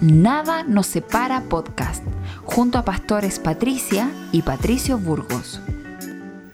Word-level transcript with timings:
Nada 0.00 0.62
nos 0.62 0.86
separa 0.86 1.42
podcast, 1.42 2.02
junto 2.44 2.78
a 2.78 2.86
pastores 2.86 3.38
Patricia 3.38 4.10
y 4.32 4.40
Patricio 4.40 4.96
Burgos. 4.96 5.60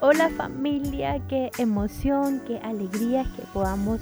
Hola 0.01 0.29
familia, 0.35 1.25
qué 1.29 1.49
emoción, 1.57 2.41
qué 2.45 2.57
alegría 2.57 3.23
que 3.37 3.43
podamos 3.53 4.01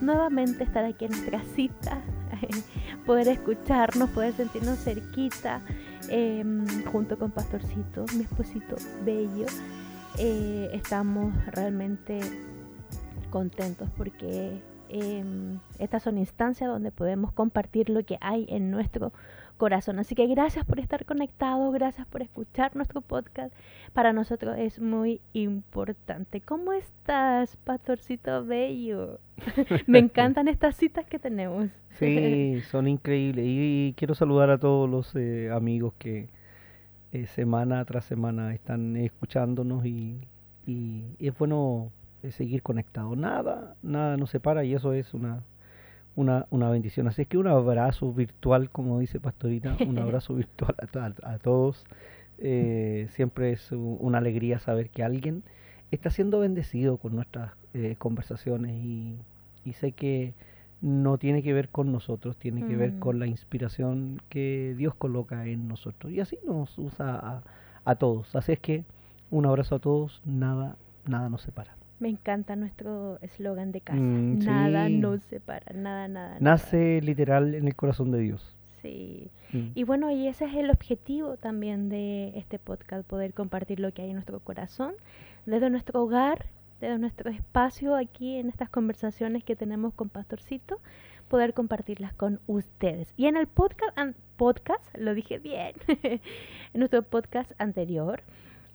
nuevamente 0.00 0.64
estar 0.64 0.84
aquí 0.84 1.04
en 1.04 1.12
nuestra 1.12 1.40
cita, 1.54 2.02
poder 3.06 3.28
escucharnos, 3.28 4.10
poder 4.10 4.34
sentirnos 4.34 4.80
cerquita, 4.80 5.60
em, 6.08 6.66
junto 6.86 7.16
con 7.16 7.30
Pastorcito, 7.30 8.06
mi 8.16 8.22
esposito 8.22 8.74
bello. 9.04 9.46
Eh, 10.18 10.68
estamos 10.72 11.32
realmente 11.46 12.18
contentos 13.30 13.88
porque 13.96 14.60
Em, 14.92 15.60
estas 15.78 16.02
son 16.02 16.18
instancias 16.18 16.68
donde 16.68 16.90
podemos 16.90 17.32
compartir 17.32 17.88
lo 17.90 18.04
que 18.04 18.18
hay 18.20 18.44
en 18.48 18.72
nuestro 18.72 19.12
corazón. 19.56 20.00
Así 20.00 20.16
que 20.16 20.26
gracias 20.26 20.64
por 20.64 20.80
estar 20.80 21.04
conectados, 21.04 21.72
gracias 21.72 22.08
por 22.08 22.22
escuchar 22.22 22.74
nuestro 22.74 23.00
podcast. 23.00 23.54
Para 23.92 24.12
nosotros 24.12 24.56
es 24.58 24.80
muy 24.80 25.20
importante. 25.32 26.40
¿Cómo 26.40 26.72
estás, 26.72 27.56
pastorcito 27.58 28.44
bello? 28.44 29.20
Me 29.86 30.00
encantan 30.00 30.48
estas 30.48 30.76
citas 30.76 31.06
que 31.06 31.18
tenemos. 31.18 31.68
Sí, 31.98 32.62
son 32.70 32.88
increíbles. 32.88 33.44
Y, 33.46 33.94
quiero 33.96 34.14
saludar 34.14 34.48
a 34.48 34.58
todos 34.58 34.88
los 34.88 35.14
eh, 35.16 35.50
amigos 35.52 35.92
que 35.98 36.28
eh, 37.12 37.26
semana 37.26 37.84
tras 37.84 38.04
semana 38.06 38.54
están 38.54 38.96
escuchándonos 38.96 39.84
y, 39.84 40.16
y 40.66 41.04
es 41.18 41.36
bueno 41.36 41.90
seguir 42.30 42.62
conectado. 42.62 43.16
Nada, 43.16 43.76
nada 43.82 44.16
nos 44.16 44.30
separa 44.30 44.64
y 44.64 44.74
eso 44.74 44.92
es 44.92 45.14
una, 45.14 45.42
una, 46.16 46.46
una 46.50 46.70
bendición. 46.70 47.08
Así 47.08 47.22
es 47.22 47.28
que 47.28 47.38
un 47.38 47.46
abrazo 47.46 48.12
virtual, 48.12 48.70
como 48.70 48.98
dice 49.00 49.20
Pastorita, 49.20 49.76
un 49.86 49.98
abrazo 49.98 50.34
virtual 50.34 50.74
a, 50.94 51.32
a, 51.32 51.38
todos. 51.38 51.84
Eh, 52.38 53.08
siempre 53.10 53.52
es 53.52 53.72
una 53.72 54.18
alegría 54.18 54.58
saber 54.58 54.90
que 54.90 55.02
alguien 55.02 55.42
está 55.90 56.10
siendo 56.10 56.40
bendecido 56.40 56.98
con 56.98 57.14
nuestras 57.14 57.52
eh, 57.74 57.96
conversaciones 57.98 58.72
y, 58.82 59.16
y, 59.64 59.72
sé 59.74 59.92
que 59.92 60.34
no 60.80 61.18
tiene 61.18 61.42
que 61.42 61.52
ver 61.52 61.68
con 61.68 61.92
nosotros, 61.92 62.36
tiene 62.36 62.66
que 62.66 62.76
ver 62.76 62.98
con 62.98 63.18
la 63.18 63.26
inspiración 63.26 64.22
que 64.28 64.74
Dios 64.78 64.94
coloca 64.94 65.46
en 65.46 65.68
nosotros. 65.68 66.12
Y 66.12 66.20
así 66.20 66.38
nos 66.46 66.78
usa 66.78 67.16
a, 67.16 67.42
a 67.84 67.94
todos. 67.96 68.34
Así 68.34 68.52
es 68.52 68.60
que 68.60 68.84
un 69.30 69.46
abrazo 69.46 69.76
a 69.76 69.78
todos, 69.78 70.22
nada, 70.24 70.76
nada 71.06 71.28
nos 71.28 71.42
separa. 71.42 71.79
Me 72.00 72.08
encanta 72.08 72.56
nuestro 72.56 73.18
eslogan 73.20 73.72
de 73.72 73.82
casa. 73.82 74.00
Mm, 74.00 74.38
nada 74.38 74.88
nos 74.88 75.22
separa, 75.22 75.72
nada, 75.74 76.08
nada. 76.08 76.38
Nace 76.40 77.00
literal 77.02 77.54
en 77.54 77.68
el 77.68 77.76
corazón 77.76 78.10
de 78.10 78.20
Dios. 78.20 78.56
Sí. 78.80 79.30
Mm. 79.52 79.72
Y 79.74 79.84
bueno, 79.84 80.10
y 80.10 80.26
ese 80.26 80.46
es 80.46 80.54
el 80.54 80.70
objetivo 80.70 81.36
también 81.36 81.90
de 81.90 82.32
este 82.38 82.58
podcast, 82.58 83.06
poder 83.06 83.34
compartir 83.34 83.80
lo 83.80 83.92
que 83.92 84.02
hay 84.02 84.08
en 84.08 84.14
nuestro 84.14 84.40
corazón, 84.40 84.94
desde 85.44 85.68
nuestro 85.68 86.02
hogar, 86.02 86.46
desde 86.80 86.98
nuestro 86.98 87.30
espacio 87.30 87.94
aquí 87.94 88.36
en 88.36 88.48
estas 88.48 88.70
conversaciones 88.70 89.44
que 89.44 89.54
tenemos 89.54 89.92
con 89.92 90.08
Pastorcito, 90.08 90.80
poder 91.28 91.52
compartirlas 91.52 92.14
con 92.14 92.40
ustedes. 92.46 93.12
Y 93.16 93.26
en 93.26 93.36
el 93.36 93.46
podcast, 93.46 93.96
podcast 94.36 94.82
lo 94.96 95.14
dije 95.14 95.38
bien, 95.38 95.74
en 96.02 96.20
nuestro 96.74 97.02
podcast 97.02 97.52
anterior, 97.58 98.22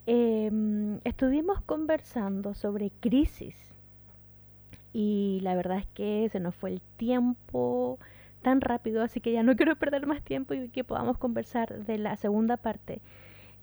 Em, 0.08 1.00
estuvimos 1.04 1.62
conversando 1.62 2.54
sobre 2.54 2.92
crisis 3.00 3.56
y 4.94 5.40
la 5.42 5.56
verdad 5.56 5.80
es 5.80 5.88
que 5.88 6.30
se 6.32 6.40
nos 6.40 6.54
fue 6.54 6.70
el 6.70 6.82
tiempo 6.98 7.98
tan 8.44 8.62
rápido, 8.62 9.02
así 9.02 9.20
que 9.20 9.32
ya 9.32 9.42
no 9.42 9.56
quiero 9.58 9.76
perder 9.76 10.06
más 10.06 10.22
tiempo 10.22 10.54
y 10.54 10.70
que 10.70 10.84
podamos 10.84 11.18
conversar 11.18 11.86
de 11.86 11.98
la 11.98 12.16
segunda 12.18 12.58
parte, 12.58 13.02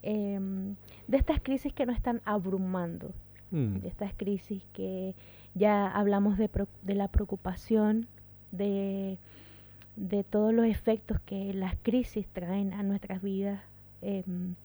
em, 0.03 0.75
de 1.07 1.17
estas 1.17 1.41
crisis 1.41 1.73
que 1.73 1.87
nos 1.87 1.97
están 1.97 2.21
abrumando, 2.25 3.13
mm. 3.53 3.77
de 3.77 3.89
estas 3.89 4.13
crisis 4.15 4.63
que 4.73 5.15
ya 5.55 5.89
hablamos 5.89 6.39
de, 6.39 6.51
de 6.83 6.95
la 6.95 7.07
preocupación, 7.07 8.09
de, 8.51 9.17
de, 9.95 10.25
todos 10.25 10.53
los 10.53 10.67
efectos 10.67 11.21
que 11.21 11.55
las 11.55 11.77
crisis 11.83 12.27
traen 12.33 12.73
a 12.73 12.83
nuestras 12.83 13.23
vidas, 13.23 13.61
em, 14.01 14.57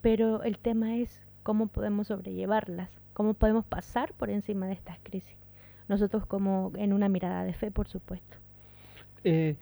pero 0.00 0.42
el 0.42 0.58
tema 0.58 0.96
es 0.96 1.25
cómo 1.46 1.68
podemos 1.68 2.08
sobrellevarlas, 2.08 2.90
cómo 3.12 3.34
podemos 3.34 3.64
pasar 3.64 4.12
por 4.14 4.30
encima 4.30 4.66
de 4.66 4.72
estas 4.72 4.98
crisis. 5.04 5.38
Nosotros 5.86 6.26
como 6.26 6.72
en 6.74 6.92
una 6.92 7.08
mirada 7.08 7.44
de 7.44 7.52
fe, 7.52 7.70
por 7.70 7.86
supuesto. 7.86 8.36
Eh, 9.22 9.54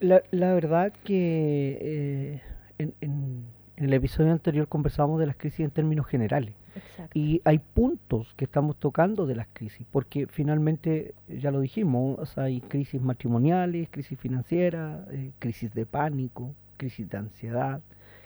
la, 0.00 0.20
la, 0.32 0.52
verdad 0.52 0.92
que 1.04 1.78
eh, 1.80 2.42
en, 2.78 2.94
en, 3.00 3.44
el 3.76 3.92
episodio 3.92 4.32
anterior 4.32 4.66
conversamos 4.66 5.20
de 5.20 5.26
las 5.26 5.36
crisis 5.36 5.60
en 5.60 5.70
términos 5.70 6.08
generales. 6.08 6.56
Exacto. 6.74 7.16
Y 7.16 7.40
hay 7.44 7.60
puntos 7.60 8.34
que 8.34 8.44
estamos 8.44 8.76
tocando 8.76 9.24
de 9.24 9.36
las 9.36 9.46
crisis, 9.52 9.86
porque 9.92 10.26
finalmente, 10.26 11.14
ya 11.28 11.52
lo 11.52 11.60
dijimos, 11.60 12.36
hay 12.36 12.60
crisis 12.62 13.00
matrimoniales, 13.00 13.88
crisis 13.90 14.18
financieras, 14.18 15.06
eh, 15.12 15.30
crisis 15.38 15.72
de 15.72 15.86
pánico, 15.86 16.52
crisis 16.78 17.08
de 17.08 17.18
ansiedad, 17.18 17.80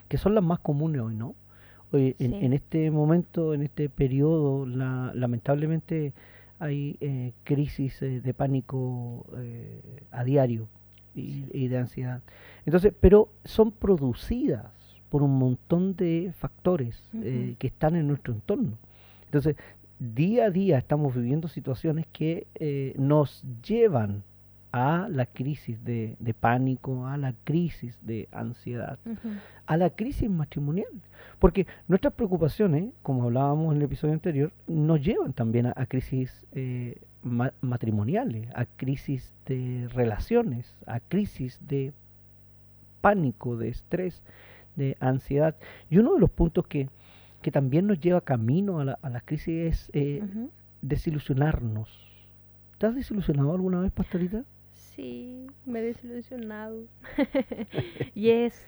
que 0.09 0.17
son 0.17 0.35
las 0.35 0.43
más 0.43 0.61
comunes 0.61 1.03
hoy, 1.03 1.15
¿no? 1.15 1.35
En, 1.93 2.53
este 2.53 2.91
momento, 2.91 3.55
en 3.55 3.63
este 3.63 3.89
periodo, 3.89 4.67
lamentablemente 4.67 6.13
hay 6.59 6.97
eh, 7.01 7.33
crisis 7.45 8.01
eh, 8.03 8.21
de 8.21 8.35
pánico 8.35 9.27
eh, 9.37 9.81
a 10.11 10.25
diario 10.25 10.69
y, 11.15 11.69
de 11.69 11.79
ansiedad. 11.79 12.23
Entonces, 12.67 12.93
pero 13.01 13.31
son 13.45 13.73
producidas 13.73 14.67
por 15.09 15.23
un 15.23 15.39
montón 15.39 15.97
de 15.97 16.33
factores 16.37 17.09
que 17.13 17.67
están 17.67 17.97
en 17.97 18.07
nuestro 18.07 18.35
entorno. 18.35 18.77
Entonces, 19.25 19.57
día 19.99 20.47
a 20.47 20.51
día 20.51 20.77
estamos 20.77 21.15
viviendo 21.15 21.49
situaciones 21.49 22.07
que 22.13 22.47
nos 22.99 23.43
llevan 23.67 24.25
a 24.77 25.09
la 25.09 25.25
crisis 25.25 25.83
de, 25.87 26.35
pánico, 26.39 27.07
a 27.07 27.17
la 27.17 27.33
crisis 27.45 27.99
de 28.03 28.29
ansiedad, 28.31 28.99
a 29.65 29.77
la 29.79 29.89
crisis 29.89 30.29
matrimonial. 30.29 30.91
Porque 31.39 31.67
nuestras 31.89 32.13
preocupaciones, 32.13 32.93
como 33.03 33.25
hablábamos 33.25 33.73
en 33.73 33.79
el 33.79 33.85
episodio 33.85 34.13
anterior, 34.13 34.53
nos 34.67 35.01
llevan 35.03 35.33
también 35.33 35.67
a, 35.75 35.87
crisis 35.87 36.45
eh, 36.53 37.01
matrimoniales, 37.23 38.49
a 38.55 38.67
crisis 38.67 39.33
de 39.47 39.89
relaciones, 39.95 40.75
a 40.87 41.01
crisis 41.01 41.59
de 41.67 41.95
pánico, 43.01 43.57
de 43.57 43.71
estrés, 43.71 44.23
de 44.75 44.99
ansiedad. 45.01 45.57
Y 45.89 45.97
uno 45.97 46.13
de 46.13 46.21
los 46.21 46.31
puntos 46.31 46.67
que, 46.67 46.91
que 47.41 47.51
también 47.51 47.87
nos 47.87 47.99
lleva 47.99 48.21
camino 48.21 48.79
a 48.81 48.85
la, 48.85 48.99
a 49.01 49.09
la 49.09 49.23
crisis 49.23 49.49
es 49.49 49.91
eh, 49.95 50.23
desilusionarnos. 50.83 51.89
¿Te 52.77 52.85
has 52.85 52.95
desilusionado 52.95 53.53
alguna 53.53 53.81
vez, 53.81 53.91
pastorita? 53.91 54.45
Sí, 54.97 55.47
me 55.65 55.81
he 55.81 55.83
desilusionado. 55.83 56.85
y 58.15 58.31
es 58.31 58.67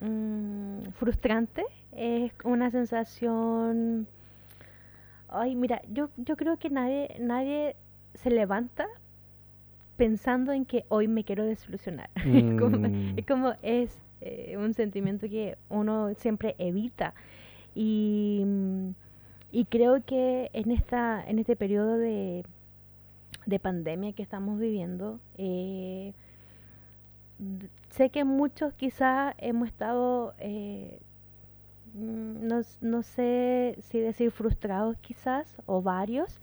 mm, 0.00 0.82
frustrante, 0.98 1.64
es 1.92 2.32
una 2.44 2.70
sensación... 2.70 4.06
Ay, 5.30 5.54
mira, 5.54 5.82
yo, 5.92 6.08
yo 6.16 6.36
creo 6.36 6.58
que 6.58 6.70
nadie, 6.70 7.16
nadie 7.20 7.76
se 8.14 8.30
levanta 8.30 8.86
pensando 9.96 10.52
en 10.52 10.64
que 10.64 10.84
hoy 10.88 11.06
me 11.06 11.24
quiero 11.24 11.44
desilusionar. 11.44 12.10
es 13.16 13.26
como 13.26 13.52
es 13.62 13.98
eh, 14.20 14.56
un 14.58 14.74
sentimiento 14.74 15.28
que 15.28 15.58
uno 15.68 16.14
siempre 16.14 16.54
evita. 16.58 17.14
Y, 17.74 18.44
y 19.52 19.66
creo 19.66 20.02
que 20.04 20.50
en, 20.54 20.70
esta, 20.70 21.22
en 21.26 21.38
este 21.38 21.56
periodo 21.56 21.98
de 21.98 22.44
de 23.48 23.58
pandemia 23.58 24.12
que 24.12 24.22
estamos 24.22 24.60
viviendo. 24.60 25.20
Eh, 25.38 26.12
sé 27.88 28.10
que 28.10 28.24
muchos 28.24 28.74
quizás 28.74 29.34
hemos 29.38 29.68
estado, 29.68 30.34
eh, 30.38 31.00
no, 31.94 32.60
no, 32.82 33.02
sé 33.02 33.78
si 33.80 34.00
decir 34.00 34.30
frustrados 34.32 34.98
quizás, 34.98 35.56
o 35.64 35.80
varios. 35.80 36.40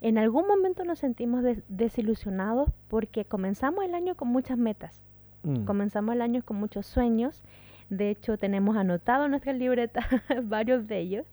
En 0.00 0.16
algún 0.16 0.46
momento 0.46 0.84
nos 0.84 1.00
sentimos 1.00 1.44
desilusionados 1.68 2.70
porque 2.88 3.26
comenzamos 3.26 3.84
el 3.84 3.94
año 3.94 4.14
con 4.14 4.28
muchas 4.28 4.56
metas, 4.56 5.02
mm. 5.42 5.64
comenzamos 5.64 6.14
el 6.14 6.22
año 6.22 6.42
con 6.42 6.56
muchos 6.56 6.86
sueños. 6.86 7.42
De 7.90 8.08
hecho, 8.08 8.38
tenemos 8.38 8.76
anotado 8.76 9.26
en 9.26 9.32
nuestra 9.32 9.52
libreta 9.52 10.00
varios 10.44 10.86
de 10.86 10.98
ellos. 10.98 11.26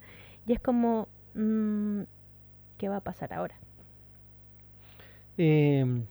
Y 0.46 0.54
es 0.54 0.60
como, 0.60 1.08
mm, 1.36 2.02
¿qué 2.78 2.90
va 2.90 2.98
a 2.98 3.02
pasar 3.02 3.34
ahora? 3.34 3.56
Em, 5.38 6.04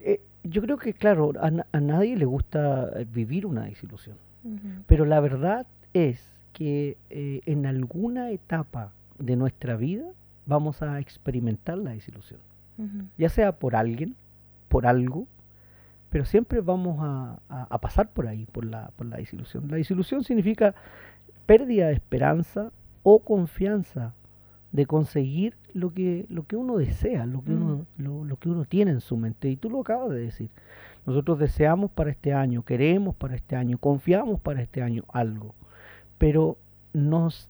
eh, 0.00 0.20
yo 0.44 0.62
creo 0.62 0.78
que, 0.78 0.92
claro, 0.92 1.32
a, 1.40 1.80
nadie 1.80 2.16
le 2.16 2.24
gusta 2.24 2.90
vivir 3.12 3.46
una 3.46 3.64
desilusión, 3.64 4.16
pero 4.86 5.04
la 5.04 5.18
verdad 5.18 5.66
es 5.92 6.24
que 6.52 6.96
eh, 7.10 7.40
en 7.46 7.66
alguna 7.66 8.30
etapa 8.30 8.92
de 9.18 9.34
nuestra 9.34 9.76
vida 9.76 10.04
vamos 10.46 10.82
a 10.82 11.00
experimentar 11.00 11.78
la 11.78 11.90
desilusión, 11.90 12.40
ya 13.18 13.28
sea 13.28 13.52
por 13.52 13.74
alguien, 13.74 14.14
por 14.68 14.86
algo, 14.86 15.26
pero 16.10 16.24
siempre 16.24 16.60
vamos 16.60 16.98
a, 17.00 17.40
a, 17.48 17.78
pasar 17.78 18.08
por 18.10 18.28
ahí, 18.28 18.46
por 18.52 18.64
la, 18.64 18.90
por 18.96 19.06
la 19.06 19.16
desilusión. 19.16 19.68
La 19.68 19.76
desilusión 19.76 20.22
significa 20.22 20.74
pérdida 21.46 21.88
de 21.88 21.94
esperanza 21.94 22.70
o 23.02 23.18
confianza 23.18 24.14
de 24.72 24.86
conseguir 24.86 25.56
lo 25.72 25.92
que, 25.92 26.26
lo 26.28 26.46
que 26.46 26.56
uno 26.56 26.76
desea, 26.76 27.26
lo 27.26 27.42
que, 27.42 27.52
uno, 27.52 27.86
mm. 27.96 28.02
lo, 28.02 28.24
lo, 28.24 28.36
que 28.36 28.48
uno 28.48 28.64
tiene 28.64 28.90
en 28.90 29.00
su 29.00 29.16
mente. 29.16 29.48
Y 29.48 29.56
tú 29.56 29.70
lo 29.70 29.80
acabas 29.80 30.10
de 30.10 30.20
decir. 30.20 30.50
Nosotros 31.06 31.38
deseamos 31.38 31.90
para 31.90 32.10
este 32.10 32.32
año, 32.32 32.64
queremos 32.64 33.14
para 33.14 33.36
este 33.36 33.54
año, 33.54 33.78
confiamos 33.78 34.40
para 34.40 34.60
este 34.60 34.82
año 34.82 35.04
algo, 35.08 35.54
pero 36.18 36.58
nos 36.92 37.48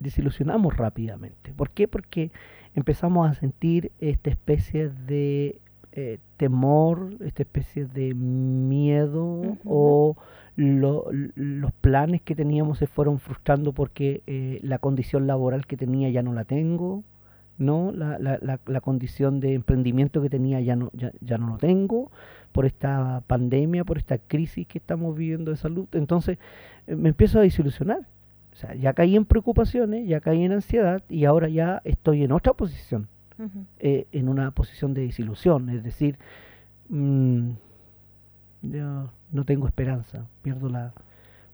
desilusionamos 0.00 0.76
rápidamente. 0.76 1.52
¿Por 1.52 1.70
qué? 1.70 1.86
Porque 1.86 2.32
empezamos 2.74 3.30
a 3.30 3.34
sentir 3.34 3.92
esta 4.00 4.30
especie 4.30 4.88
de 4.88 5.60
eh, 5.98 6.18
temor, 6.36 7.14
esta 7.24 7.42
especie 7.42 7.86
de 7.86 8.12
miedo 8.12 9.56
o 9.64 10.14
los 10.56 11.72
planes 11.80 12.20
que 12.20 12.34
teníamos 12.34 12.78
se 12.78 12.86
fueron 12.86 13.18
frustrando 13.18 13.72
porque 13.72 14.22
eh, 14.26 14.60
la 14.62 14.78
condición 14.78 15.26
laboral 15.26 15.66
que 15.66 15.78
tenía 15.78 16.10
ya 16.10 16.22
no 16.22 16.34
la 16.34 16.44
tengo, 16.44 17.02
¿no? 17.56 17.92
La, 17.92 18.18
la, 18.18 18.38
la, 18.42 18.80
condición 18.82 19.40
de 19.40 19.54
emprendimiento 19.54 20.20
que 20.20 20.28
tenía 20.28 20.60
ya 20.60 20.76
no, 20.76 20.90
ya, 20.92 21.12
ya 21.22 21.38
no 21.38 21.48
lo 21.48 21.56
tengo, 21.56 22.10
por 22.52 22.66
esta 22.66 23.22
pandemia, 23.26 23.84
por 23.84 23.96
esta 23.96 24.18
crisis 24.18 24.66
que 24.66 24.76
estamos 24.78 25.16
viviendo 25.16 25.50
de 25.50 25.56
salud. 25.56 25.86
Entonces 25.92 26.36
eh, 26.86 26.94
me 26.94 27.08
empiezo 27.08 27.38
a 27.38 27.42
desilusionar. 27.42 28.00
O 28.52 28.56
sea, 28.56 28.74
ya 28.74 28.92
caí 28.92 29.16
en 29.16 29.24
preocupaciones, 29.24 30.06
ya 30.06 30.20
caí 30.20 30.42
en 30.44 30.52
ansiedad 30.52 31.02
y 31.08 31.24
ahora 31.24 31.48
ya 31.48 31.80
estoy 31.84 32.22
en 32.22 32.32
otra 32.32 32.52
posición, 32.52 33.08
eh, 33.78 34.06
en 34.12 34.28
una 34.28 34.50
posición 34.50 34.94
de 34.94 35.02
desilusión. 35.02 35.68
Es 35.70 35.82
decir, 35.82 36.18
mmm, 36.88 37.50
yo 38.62 39.10
no 39.32 39.44
tengo 39.44 39.66
esperanza, 39.66 40.26
pierdo 40.42 40.68
la, 40.68 40.92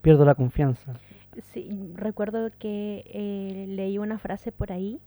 pierdo 0.01 0.25
la 0.25 0.35
confianza. 0.35 0.95
Sí, 1.53 1.93
recuerdo 1.95 2.51
que 2.59 3.05
eh, 3.07 3.67
leí 3.69 3.99
una 3.99 4.19
frase 4.19 4.53
por 4.53 4.73
ahí. 4.73 5.01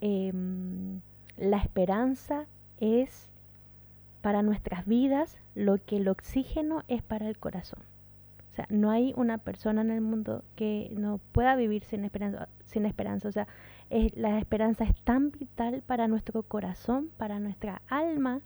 Em, 0.00 1.00
la 1.36 1.58
esperanza 1.58 2.46
es 2.78 3.28
para 4.22 4.42
nuestras 4.42 4.86
vidas 4.86 5.38
lo 5.54 5.78
que 5.78 5.96
el 5.96 6.08
oxígeno 6.08 6.82
es 6.88 7.02
para 7.02 7.28
el 7.28 7.38
corazón. 7.38 7.80
O 8.50 8.54
sea, 8.54 8.66
no 8.68 8.90
hay 8.90 9.12
una 9.16 9.38
persona 9.38 9.80
en 9.82 9.90
el 9.90 10.00
mundo 10.00 10.42
que 10.56 10.90
no 10.96 11.20
pueda 11.32 11.54
vivir 11.56 11.84
sin 11.84 12.04
esperanza. 12.04 12.48
Sin 12.64 12.84
esperanza. 12.86 13.28
O 13.28 13.32
sea, 13.32 13.46
es, 13.90 14.16
la 14.16 14.38
esperanza 14.38 14.84
es 14.84 14.94
tan 15.02 15.30
vital 15.32 15.82
para 15.86 16.08
nuestro 16.08 16.42
corazón, 16.42 17.10
para 17.16 17.38
nuestra 17.38 17.82
alma. 17.88 18.40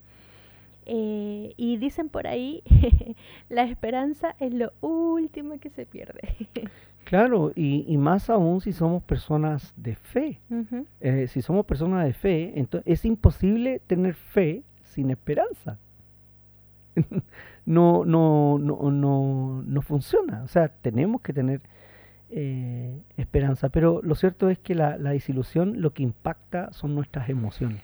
Eh, 0.87 1.55
y 1.57 1.79
dicen 1.79 2.09
por 2.09 2.27
ahí, 2.27 2.63
la 3.49 3.65
esperanza 3.65 4.35
es 4.39 4.53
lo 4.53 4.73
último 4.81 5.59
que 5.59 5.71
se 5.71 5.87
pierde. 5.87 6.21
Claro, 7.05 7.53
y, 7.55 7.85
y, 7.87 7.99
más 7.99 8.31
aún 8.31 8.63
si 8.63 8.73
somos 8.73 9.03
personas 9.03 9.75
de 9.77 9.95
fe. 9.95 10.41
Eh, 11.03 11.27
si 11.29 11.43
somos 11.43 11.67
personas 11.67 12.07
de 12.07 12.15
fe, 12.15 12.59
entonces 12.59 12.91
es 12.91 13.05
imposible 13.05 13.83
tener 13.87 14.15
fe 14.15 14.63
sin 14.85 15.11
esperanza. 15.11 15.79
no, 17.67 18.07
no, 18.07 18.59
no, 18.59 18.91
no, 18.91 19.63
no 19.63 19.83
funciona. 19.83 20.43
O 20.45 20.49
sea, 20.49 20.69
tenemos 20.69 21.21
que 21.21 21.35
tener 21.35 21.61
eh, 22.37 23.01
esperanza. 23.17 23.69
Pero 23.69 24.01
lo 24.03 24.17
cierto 24.17 24.49
es 24.51 24.59
que 24.59 24.75
la, 24.75 24.99
la, 24.99 25.13
lo 25.13 25.93
que 25.93 26.03
impacta 26.03 26.73
son 26.73 26.95
nuestras 26.95 27.29
emociones. 27.29 27.83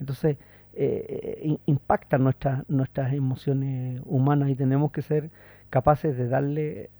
Entonces, 0.00 0.38
eh, 0.74 1.56
impactan 1.66 2.24
nuestras, 2.24 2.68
nuestras 2.68 3.12
emociones 3.12 4.02
humanas 4.04 4.50
y 4.50 4.56
tenemos 4.56 4.90
que 4.90 5.02
ser 5.02 5.30
capaces 5.70 6.16
de 6.16 6.28
darle 6.28 6.90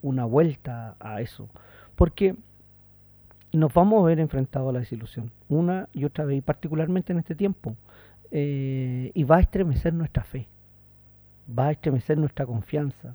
una 0.00 0.24
vuelta 0.24 0.96
a 0.98 1.20
eso. 1.20 1.48
Porque 1.94 2.36
nos 3.52 3.74
vamos 3.74 4.02
a 4.02 4.06
ver 4.06 4.18
enfrentados 4.18 4.70
a 4.70 4.72
la 4.72 4.78
desilusión, 4.78 5.30
una 5.48 5.88
y 5.92 6.04
otra 6.04 6.24
vez, 6.24 6.38
y 6.38 6.40
particularmente 6.40 7.12
en 7.12 7.18
este 7.18 7.34
tiempo. 7.34 7.76
Eh, 8.30 9.10
y 9.12 9.24
va 9.24 9.36
a 9.36 9.40
estremecer 9.40 9.92
nuestra 9.92 10.24
fe, 10.24 10.48
va 11.46 11.66
a 11.66 11.72
estremecer 11.72 12.16
nuestra 12.16 12.46
confianza, 12.46 13.14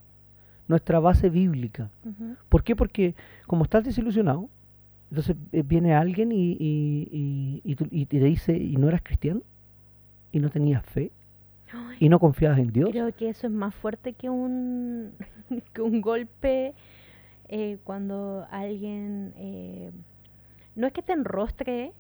nuestra 0.68 1.00
base 1.00 1.30
bíblica. 1.30 1.90
¿Por 2.50 2.64
qué? 2.64 2.76
Porque 2.76 3.16
como 3.46 3.64
estás 3.64 3.84
desilusionado, 3.84 4.50
entonces 5.10 5.36
eh, 5.52 5.64
viene 5.66 5.94
alguien 5.96 6.32
y, 6.32 6.58
y, 6.60 7.62
y, 7.64 8.06
te 8.06 8.20
dice, 8.20 8.58
¿y 8.58 8.76
no 8.76 8.90
eras 8.90 9.02
cristiano? 9.02 9.42
¿Y 10.32 10.40
no 10.40 10.50
tenías 10.50 10.86
fe? 10.86 11.12
¿Y 12.00 12.10
no 12.10 12.20
confiabas 12.20 12.60
en 12.60 12.72
Dios? 12.72 12.90
Creo 12.92 13.14
que 13.16 13.30
eso 13.30 13.48
es 13.48 13.54
más 13.54 13.74
fuerte 13.74 14.14
que 14.14 14.30
un, 14.30 15.12
que 15.74 15.82
un 15.82 16.02
golpe 16.02 16.74
eh, 17.48 17.78
cuando 17.84 18.46
alguien... 18.52 19.34
no 20.76 20.88
es 20.88 20.94
que 20.94 21.02
te 21.02 21.14
enrostre 21.14 21.94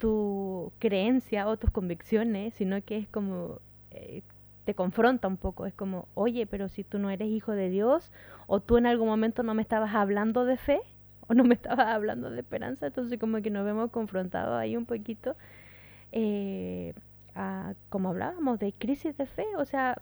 tu 0.00 0.72
creencia 0.78 1.46
o 1.46 1.58
tus 1.58 1.70
convicciones, 1.70 2.54
sino 2.54 2.82
que 2.82 2.96
es 2.96 3.08
como 3.08 3.60
eh, 3.90 4.22
te 4.64 4.74
confronta 4.74 5.28
un 5.28 5.36
poco, 5.36 5.66
es 5.66 5.74
como, 5.74 6.08
oye, 6.14 6.46
pero 6.46 6.68
si 6.68 6.84
tú 6.84 6.98
no 6.98 7.10
eres 7.10 7.28
hijo 7.28 7.52
de 7.52 7.70
Dios, 7.70 8.12
o 8.46 8.60
tú 8.60 8.76
en 8.76 8.86
algún 8.86 9.08
momento 9.08 9.42
no 9.42 9.54
me 9.54 9.62
estabas 9.62 9.94
hablando 9.94 10.44
de 10.44 10.56
fe, 10.56 10.80
o 11.28 11.34
no 11.34 11.44
me 11.44 11.54
estabas 11.54 11.86
hablando 11.86 12.30
de 12.30 12.40
esperanza, 12.40 12.88
entonces 12.88 13.18
como 13.18 13.40
que 13.42 13.50
nos 13.50 13.64
vemos 13.64 13.90
confrontados 13.90 14.58
ahí 14.58 14.76
un 14.76 14.86
poquito, 14.86 15.36
eh, 16.12 16.94
a, 17.34 17.74
como 17.88 18.10
hablábamos, 18.10 18.58
de 18.58 18.72
crisis 18.72 19.16
de 19.16 19.26
fe, 19.26 19.46
o 19.56 19.64
sea, 19.64 19.96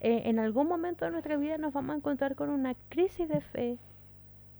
eh, 0.00 0.22
en 0.26 0.38
algún 0.38 0.68
momento 0.68 1.04
de 1.04 1.12
nuestra 1.12 1.36
vida 1.36 1.56
nos 1.56 1.72
vamos 1.72 1.94
a 1.94 1.96
encontrar 1.98 2.34
con 2.34 2.50
una 2.50 2.74
crisis 2.90 3.28
de 3.28 3.40
fe, 3.40 3.78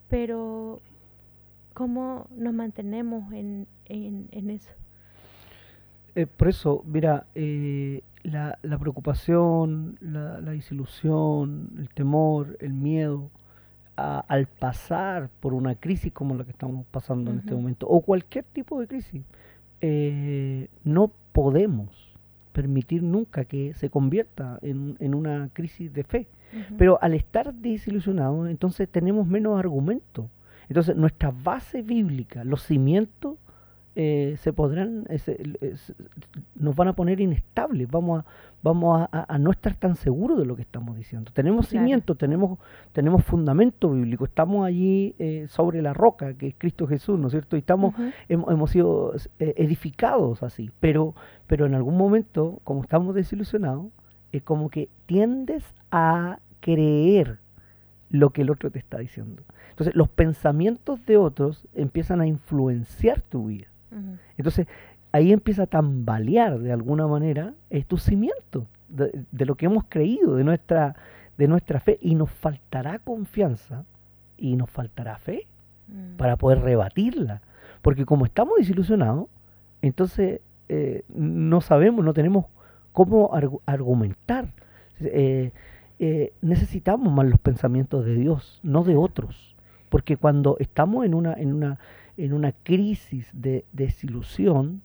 pero 0.09 0.81
¿cómo 1.75 2.29
nos 2.31 2.55
mantenemos 2.55 3.31
en, 3.33 3.67
en, 3.87 4.51
eso. 4.51 4.71
Eh, 6.15 6.27
por 6.27 6.49
eso, 6.49 6.83
mira, 6.87 7.27
eh, 7.35 8.03
la, 8.23 8.59
la, 8.63 8.79
preocupación, 8.79 9.99
la, 10.01 10.41
la, 10.41 10.53
desilusión, 10.53 11.75
el 11.79 11.89
temor, 11.91 12.57
el 12.61 12.73
miedo, 12.73 13.31
al 13.97 14.47
pasar 14.47 15.31
por 15.41 15.55
una 15.55 15.77
crisis 15.77 16.13
como 16.13 16.35
la 16.35 16.45
que 16.45 16.51
estamos 16.51 16.85
pasando 16.91 17.31
en 17.31 17.39
este 17.39 17.55
momento, 17.55 17.87
o 17.89 18.01
cualquier 18.01 18.45
tipo 18.45 18.81
de 18.81 18.89
crisis, 18.89 19.23
eh, 19.81 20.69
no 20.83 21.13
podemos 21.33 21.91
permitir 22.53 23.03
nunca 23.03 23.45
que 23.45 23.75
se 23.75 23.91
convierta 23.91 24.59
en, 24.63 24.97
en 25.01 25.15
una 25.15 25.49
crisis 25.53 25.93
de 25.93 26.05
fe. 26.05 26.29
Pero 26.79 27.01
al 27.03 27.15
estar 27.15 27.53
desilusionados, 27.53 28.49
entonces 28.49 28.89
tenemos 28.89 29.27
menos 29.27 29.59
argumentos. 29.59 30.27
Entonces 30.69 30.95
nuestra 30.95 31.33
base 31.33 31.83
bíblica, 31.83 32.45
los 32.45 32.63
cimientos 32.63 33.39
eh, 33.97 34.35
se 34.39 34.53
podrán, 34.53 35.07
eh, 35.09 35.77
nos 36.57 36.75
van 36.75 36.89
a 36.89 36.93
poner 36.95 37.21
inestables, 37.21 37.89
vamos 37.89 38.21
a, 38.21 38.27
vamos 38.61 39.09
a, 39.13 39.39
no 39.39 39.53
estar 39.53 39.77
tan 39.77 39.95
seguros 39.95 40.37
de 40.37 40.47
lo 40.47 40.57
que 40.57 40.63
estamos 40.63 40.97
diciendo. 40.97 41.31
Tenemos 41.33 41.69
cimiento, 41.69 42.17
tenemos, 42.17 42.59
tenemos 42.93 43.25
fundamento 43.25 43.91
bíblico, 43.91 44.25
estamos 44.25 44.67
allí 44.67 45.15
eh, 45.21 45.47
sobre 45.49 45.81
la 45.81 45.93
roca 45.93 46.35
que 46.35 46.49
es 46.49 46.55
Cristo 46.59 46.89
Jesús, 46.89 47.21
¿no 47.21 47.29
es 47.29 47.33
cierto? 47.33 47.55
Y 47.55 47.61
estamos, 47.61 47.95
hemos, 48.29 48.51
hemos, 48.51 48.71
sido 48.71 49.13
edificados 49.39 50.43
así, 50.43 50.73
pero, 50.81 51.15
pero 51.47 51.67
en 51.67 51.75
algún 51.75 51.97
momento, 51.97 52.61
como 52.65 52.83
estamos 52.83 53.15
desilusionados, 53.15 53.87
es 54.33 54.43
como 54.43 54.71
que 54.71 54.89
tiendes 55.07 55.63
a 55.93 56.41
creer 56.59 57.39
lo 58.11 58.31
que 58.31 58.43
el 58.43 58.51
otro 58.51 58.73
te 58.73 58.81
está 58.81 58.99
diciendo. 58.99 59.45
Entonces, 59.71 59.95
los 59.95 60.09
pensamientos 60.09 61.05
de 61.07 61.17
otros 61.17 61.69
empiezan 61.75 62.21
a 62.21 62.27
influenciar 62.27 63.21
tu 63.23 63.47
vida. 63.47 63.69
Entonces, 64.37 64.67
ahí 65.13 65.33
empieza 65.33 65.65
a 65.65 65.67
tambalear 65.67 66.59
de 66.59 66.73
alguna 66.73 67.07
manera 67.07 67.55
es 67.71 67.87
tu 67.87 67.99
cimiento 67.99 68.67
de, 68.89 69.47
lo 69.47 69.55
que 69.55 69.67
hemos 69.67 69.85
creído, 69.89 70.37
de 70.37 70.45
nuestra, 70.45 70.97
de 71.37 71.49
nuestra 71.49 71.81
fe, 71.81 71.99
y 72.01 72.15
nos 72.15 72.31
faltará 72.31 72.99
confianza 72.99 73.85
y 74.37 74.57
nos 74.57 74.71
faltará 74.71 75.19
fe 75.19 75.47
mm. 75.89 76.17
para 76.17 76.37
poder 76.37 76.61
rebatirla. 76.61 77.43
Porque 77.83 78.05
como 78.05 78.25
estamos 78.25 78.59
desilusionados, 78.59 79.27
entonces 79.83 80.41
eh, 80.69 81.03
no 81.09 81.61
sabemos, 81.61 82.05
no 82.05 82.15
tenemos 82.15 82.47
cómo 82.93 83.31
argumentar. 83.67 84.53
Eh, 85.01 85.53
eh, 85.99 86.33
necesitamos 86.43 87.13
más 87.13 87.27
los 87.27 87.41
pensamientos 87.41 88.05
de 88.05 88.15
Dios, 88.15 88.61
no 88.63 88.85
de 88.85 88.97
otros. 88.97 89.57
Porque 89.91 90.17
cuando 90.17 90.57
estamos 90.59 91.05
en 91.05 91.15
una, 91.15 91.35
en 91.35 91.53
una 91.53 91.79
en 92.17 92.33
una 92.33 92.53
crisis 92.53 93.29
de 93.33 93.65
desilusión, 93.73 94.83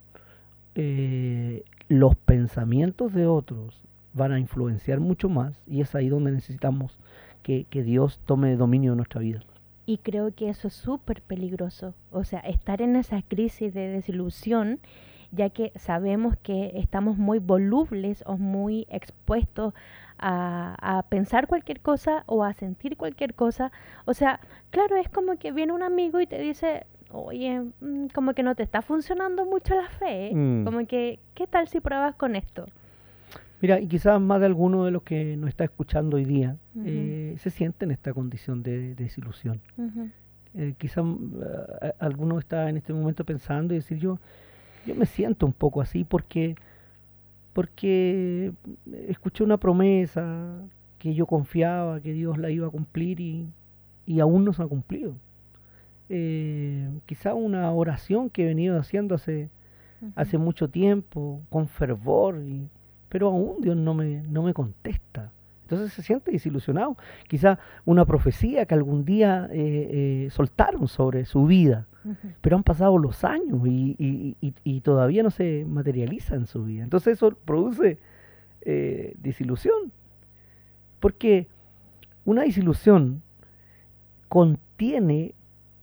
eh, 0.75 1.63
los 1.88 2.15
pensamientos 2.15 3.13
de 3.13 3.25
otros 3.25 3.81
van 4.13 4.31
a 4.31 4.39
influenciar 4.39 5.00
mucho 5.00 5.29
más 5.29 5.62
y 5.67 5.81
es 5.81 5.93
ahí 5.95 6.09
donde 6.09 6.31
necesitamos 6.31 6.98
que, 7.43 7.65
que 7.69 7.83
Dios 7.83 8.19
tome 8.25 8.55
dominio 8.55 8.91
de 8.91 8.98
nuestra 8.98 9.21
vida. 9.21 9.41
Y 9.86 9.98
creo 9.98 10.33
que 10.33 10.50
eso 10.50 10.67
es 10.67 10.74
súper 10.75 11.21
peligroso. 11.21 11.95
O 12.12 12.24
sea, 12.24 12.39
estar 12.41 12.81
en 12.81 12.95
esa 12.95 13.21
crisis 13.24 13.74
de 13.74 13.88
desilusión 13.88 14.79
ya 15.31 15.50
que 15.50 15.71
sabemos 15.75 16.36
que 16.38 16.71
estamos 16.75 17.17
muy 17.17 17.39
volubles 17.39 18.24
o 18.25 18.38
muy 18.38 18.88
expuestos 18.89 19.74
a, 20.17 21.05
pensar 21.09 21.48
cualquier 21.48 21.79
cosa 21.79 22.24
o 22.25 22.43
a 22.43 22.53
sentir 22.53 22.98
cualquier 22.98 23.33
cosa. 23.33 23.71
O 24.05 24.13
sea, 24.13 24.39
claro, 24.69 24.98
es 24.98 25.09
como 25.09 25.38
que 25.38 25.51
viene 25.51 25.71
un 25.71 25.83
amigo 25.83 26.19
y 26.19 26.27
te 26.27 26.39
dice, 26.39 26.86
oye, 27.11 27.61
mm, 27.81 28.07
como 28.13 28.33
que 28.33 28.43
no 28.43 28.55
te 28.55 28.63
está 28.63 28.81
funcionando 28.81 29.45
mucho 29.45 29.75
la 29.75 29.89
fe, 29.89 30.31
mm. 30.33 30.63
como 30.65 30.85
que, 30.85 31.19
¿qué 31.33 31.47
tal 31.47 31.67
si 31.67 31.79
pruebas 31.79 32.15
con 32.15 32.35
esto? 32.35 32.65
Mira, 33.61 33.79
y 33.79 33.87
quizás 33.87 34.21
más 34.21 34.39
de 34.39 34.45
alguno 34.45 34.85
de 34.85 34.91
los 34.91 35.03
que 35.03 35.35
nos 35.35 35.49
está 35.49 35.65
escuchando 35.65 36.15
hoy 36.15 36.23
día 36.23 36.55
eh, 36.85 37.35
se 37.39 37.49
siente 37.49 37.83
en 37.83 37.91
esta 37.91 38.13
condición 38.13 38.63
de, 38.63 38.95
desilusión. 38.95 39.59
Eh, 40.55 40.75
quizás 40.77 41.03
eh, 41.81 41.91
alguno 41.99 42.39
está 42.39 42.69
en 42.69 42.77
este 42.77 42.93
momento 42.93 43.25
pensando 43.25 43.73
y 43.73 43.77
decir 43.77 43.97
yo, 43.97 44.17
yo 44.85 44.95
me 44.95 45.05
siento 45.05 45.45
un 45.45 45.51
poco 45.51 45.81
así 45.81 46.05
porque 46.05 46.55
porque 47.51 48.53
escuché 49.09 49.43
una 49.43 49.57
promesa 49.57 50.61
que 50.97 51.13
yo 51.13 51.25
confiaba 51.25 51.99
que 51.99 52.13
Dios 52.13 52.37
la 52.37 52.51
iba 52.51 52.67
a 52.67 52.69
cumplir 52.69 53.19
y, 53.19 53.49
y 54.05 54.21
aún 54.21 54.45
no 54.45 54.53
se 54.53 54.63
ha 54.63 54.67
cumplido. 54.67 55.15
Eh, 56.09 56.89
quizá 57.05 57.33
una 57.33 57.71
oración 57.71 58.29
que 58.29 58.43
he 58.43 58.47
venido 58.47 58.77
haciendo 58.79 59.15
hace, 59.15 59.49
hace 60.15 60.37
mucho 60.37 60.69
tiempo, 60.69 61.41
con 61.49 61.67
fervor, 61.67 62.41
y, 62.43 62.67
pero 63.09 63.27
aún 63.27 63.61
Dios 63.61 63.77
no 63.77 63.93
me, 63.93 64.21
no 64.23 64.43
me 64.43 64.53
contesta. 64.53 65.31
Entonces 65.69 65.93
se 65.93 66.01
siente 66.01 66.31
desilusionado. 66.31 66.97
Quizá 67.27 67.59
una 67.85 68.03
profecía 68.03 68.65
que 68.65 68.73
algún 68.73 69.05
día 69.05 69.47
eh, 69.51 70.25
eh, 70.25 70.29
soltaron 70.31 70.87
sobre 70.87 71.25
su 71.25 71.45
vida, 71.45 71.85
pero 72.41 72.55
han 72.55 72.63
pasado 72.63 72.97
los 72.97 73.23
años 73.23 73.61
y, 73.67 74.35
y, 74.39 74.81
todavía 74.81 75.21
no 75.21 75.29
se 75.29 75.65
materializa 75.67 76.35
en 76.35 76.47
su 76.47 76.63
vida. 76.63 76.83
Entonces 76.83 77.13
eso 77.13 77.31
produce 77.45 77.99
eh, 78.61 79.13
desilusión. 79.19 79.91
Porque 80.99 81.47
una 82.25 82.41
desilusión 82.41 83.21
contiene 84.27 85.35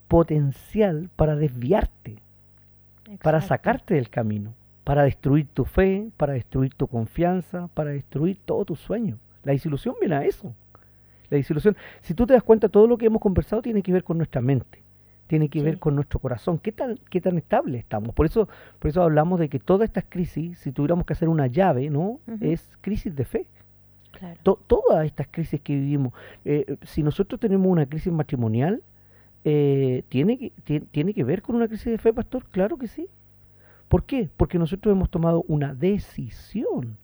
potencial 0.08 1.10
para 1.16 1.36
desviarte, 1.36 2.18
para 3.22 3.40
sacarte 3.40 3.94
del 3.94 4.10
camino, 4.10 4.54
para 4.84 5.04
destruir 5.04 5.46
tu 5.52 5.64
fe, 5.64 6.10
para 6.16 6.34
destruir 6.34 6.74
tu 6.74 6.86
confianza, 6.86 7.68
para 7.74 7.90
destruir 7.90 8.38
todo 8.44 8.64
tu 8.64 8.76
sueño. 8.76 9.18
La 9.42 9.52
disilusión 9.52 9.94
viene 10.00 10.16
a 10.16 10.24
eso. 10.24 10.54
La 11.30 11.36
disilusión, 11.36 11.76
si 12.02 12.14
tú 12.14 12.26
te 12.26 12.34
das 12.34 12.42
cuenta, 12.42 12.68
todo 12.68 12.86
lo 12.86 12.96
que 12.96 13.06
hemos 13.06 13.20
conversado 13.20 13.62
tiene 13.62 13.82
que 13.82 13.92
ver 13.92 14.04
con 14.04 14.16
nuestra 14.16 14.40
mente, 14.40 14.82
tiene 15.26 15.48
que 15.48 15.62
ver 15.62 15.78
con 15.78 15.94
nuestro 15.94 16.20
corazón. 16.20 16.58
¿Qué 16.58 16.72
tan, 16.72 16.98
qué 17.10 17.20
tan 17.20 17.36
estable 17.36 17.78
estamos? 17.78 18.14
Por 18.14 18.26
eso, 18.26 18.48
por 18.78 18.88
eso 18.88 19.02
hablamos 19.02 19.40
de 19.40 19.48
que 19.48 19.58
todas 19.58 19.88
estas 19.88 20.04
crisis, 20.08 20.58
si 20.58 20.72
tuviéramos 20.72 21.04
que 21.04 21.14
hacer 21.14 21.28
una 21.28 21.48
llave, 21.48 21.90
¿no? 21.90 22.20
Es 22.40 22.68
crisis 22.80 23.14
de 23.14 23.24
fe. 23.24 23.46
todas 24.42 25.04
estas 25.04 25.26
crisis 25.30 25.60
que 25.60 25.74
vivimos, 25.74 26.12
eh, 26.44 26.76
si 26.82 27.02
nosotros 27.02 27.40
tenemos 27.40 27.66
una 27.66 27.86
crisis 27.86 28.12
matrimonial, 28.12 28.82
eh, 29.48 30.02
¿tiene, 30.08 30.38
que, 30.64 30.80
¿tiene 30.80 31.14
que 31.14 31.22
ver 31.22 31.40
con 31.40 31.54
una 31.54 31.68
crisis 31.68 31.86
de 31.86 31.98
fe, 31.98 32.12
pastor? 32.12 32.46
Claro 32.46 32.76
que 32.76 32.88
sí. 32.88 33.06
¿Por 33.86 34.02
qué? 34.02 34.28
Porque 34.36 34.58
nosotros 34.58 34.92
hemos 34.92 35.08
tomado 35.08 35.44
una 35.46 35.72
decisión 35.72 36.96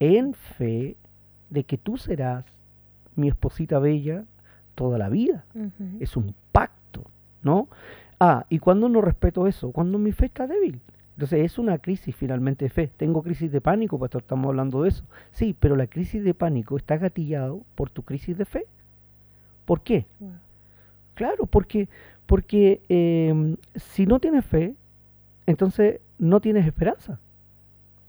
en 0.00 0.32
fe 0.32 0.96
de 1.50 1.64
que 1.64 1.76
tú 1.76 1.98
serás 1.98 2.46
mi 3.14 3.28
esposita 3.28 3.78
bella 3.78 4.24
toda 4.74 4.96
la 4.96 5.10
vida. 5.10 5.44
Es 6.00 6.16
un 6.16 6.34
pacto, 6.50 7.04
¿no? 7.42 7.68
Ah, 8.18 8.46
¿y 8.48 8.58
cuando 8.58 8.88
no 8.88 9.02
respeto 9.02 9.46
eso? 9.46 9.70
Cuando 9.70 9.98
mi 9.98 10.12
fe 10.12 10.24
está 10.26 10.46
débil. 10.46 10.80
Entonces 11.16 11.44
es 11.44 11.58
una 11.58 11.76
crisis 11.76 12.16
finalmente 12.16 12.64
de 12.64 12.70
fe. 12.70 12.90
Tengo 12.96 13.22
crisis 13.22 13.52
de 13.52 13.60
pánico, 13.60 13.98
pastor, 13.98 14.22
estamos 14.22 14.48
hablando 14.48 14.82
de 14.82 14.88
eso. 14.88 15.04
Sí, 15.30 15.54
pero 15.60 15.76
la 15.76 15.88
crisis 15.88 16.24
de 16.24 16.32
pánico 16.32 16.78
está 16.78 16.96
gatillado 16.96 17.60
por 17.74 17.90
tu 17.90 18.02
crisis 18.02 18.38
de 18.38 18.46
fe. 18.46 18.64
¿Por 19.66 19.82
qué? 19.82 20.06
Claro, 21.14 21.46
porque, 21.46 21.88
porque 22.26 22.80
em, 22.88 23.56
si 23.76 24.06
no 24.06 24.20
tienes 24.20 24.44
fe, 24.44 24.74
entonces 25.46 26.00
no 26.18 26.40
tienes 26.40 26.66
esperanza. 26.66 27.18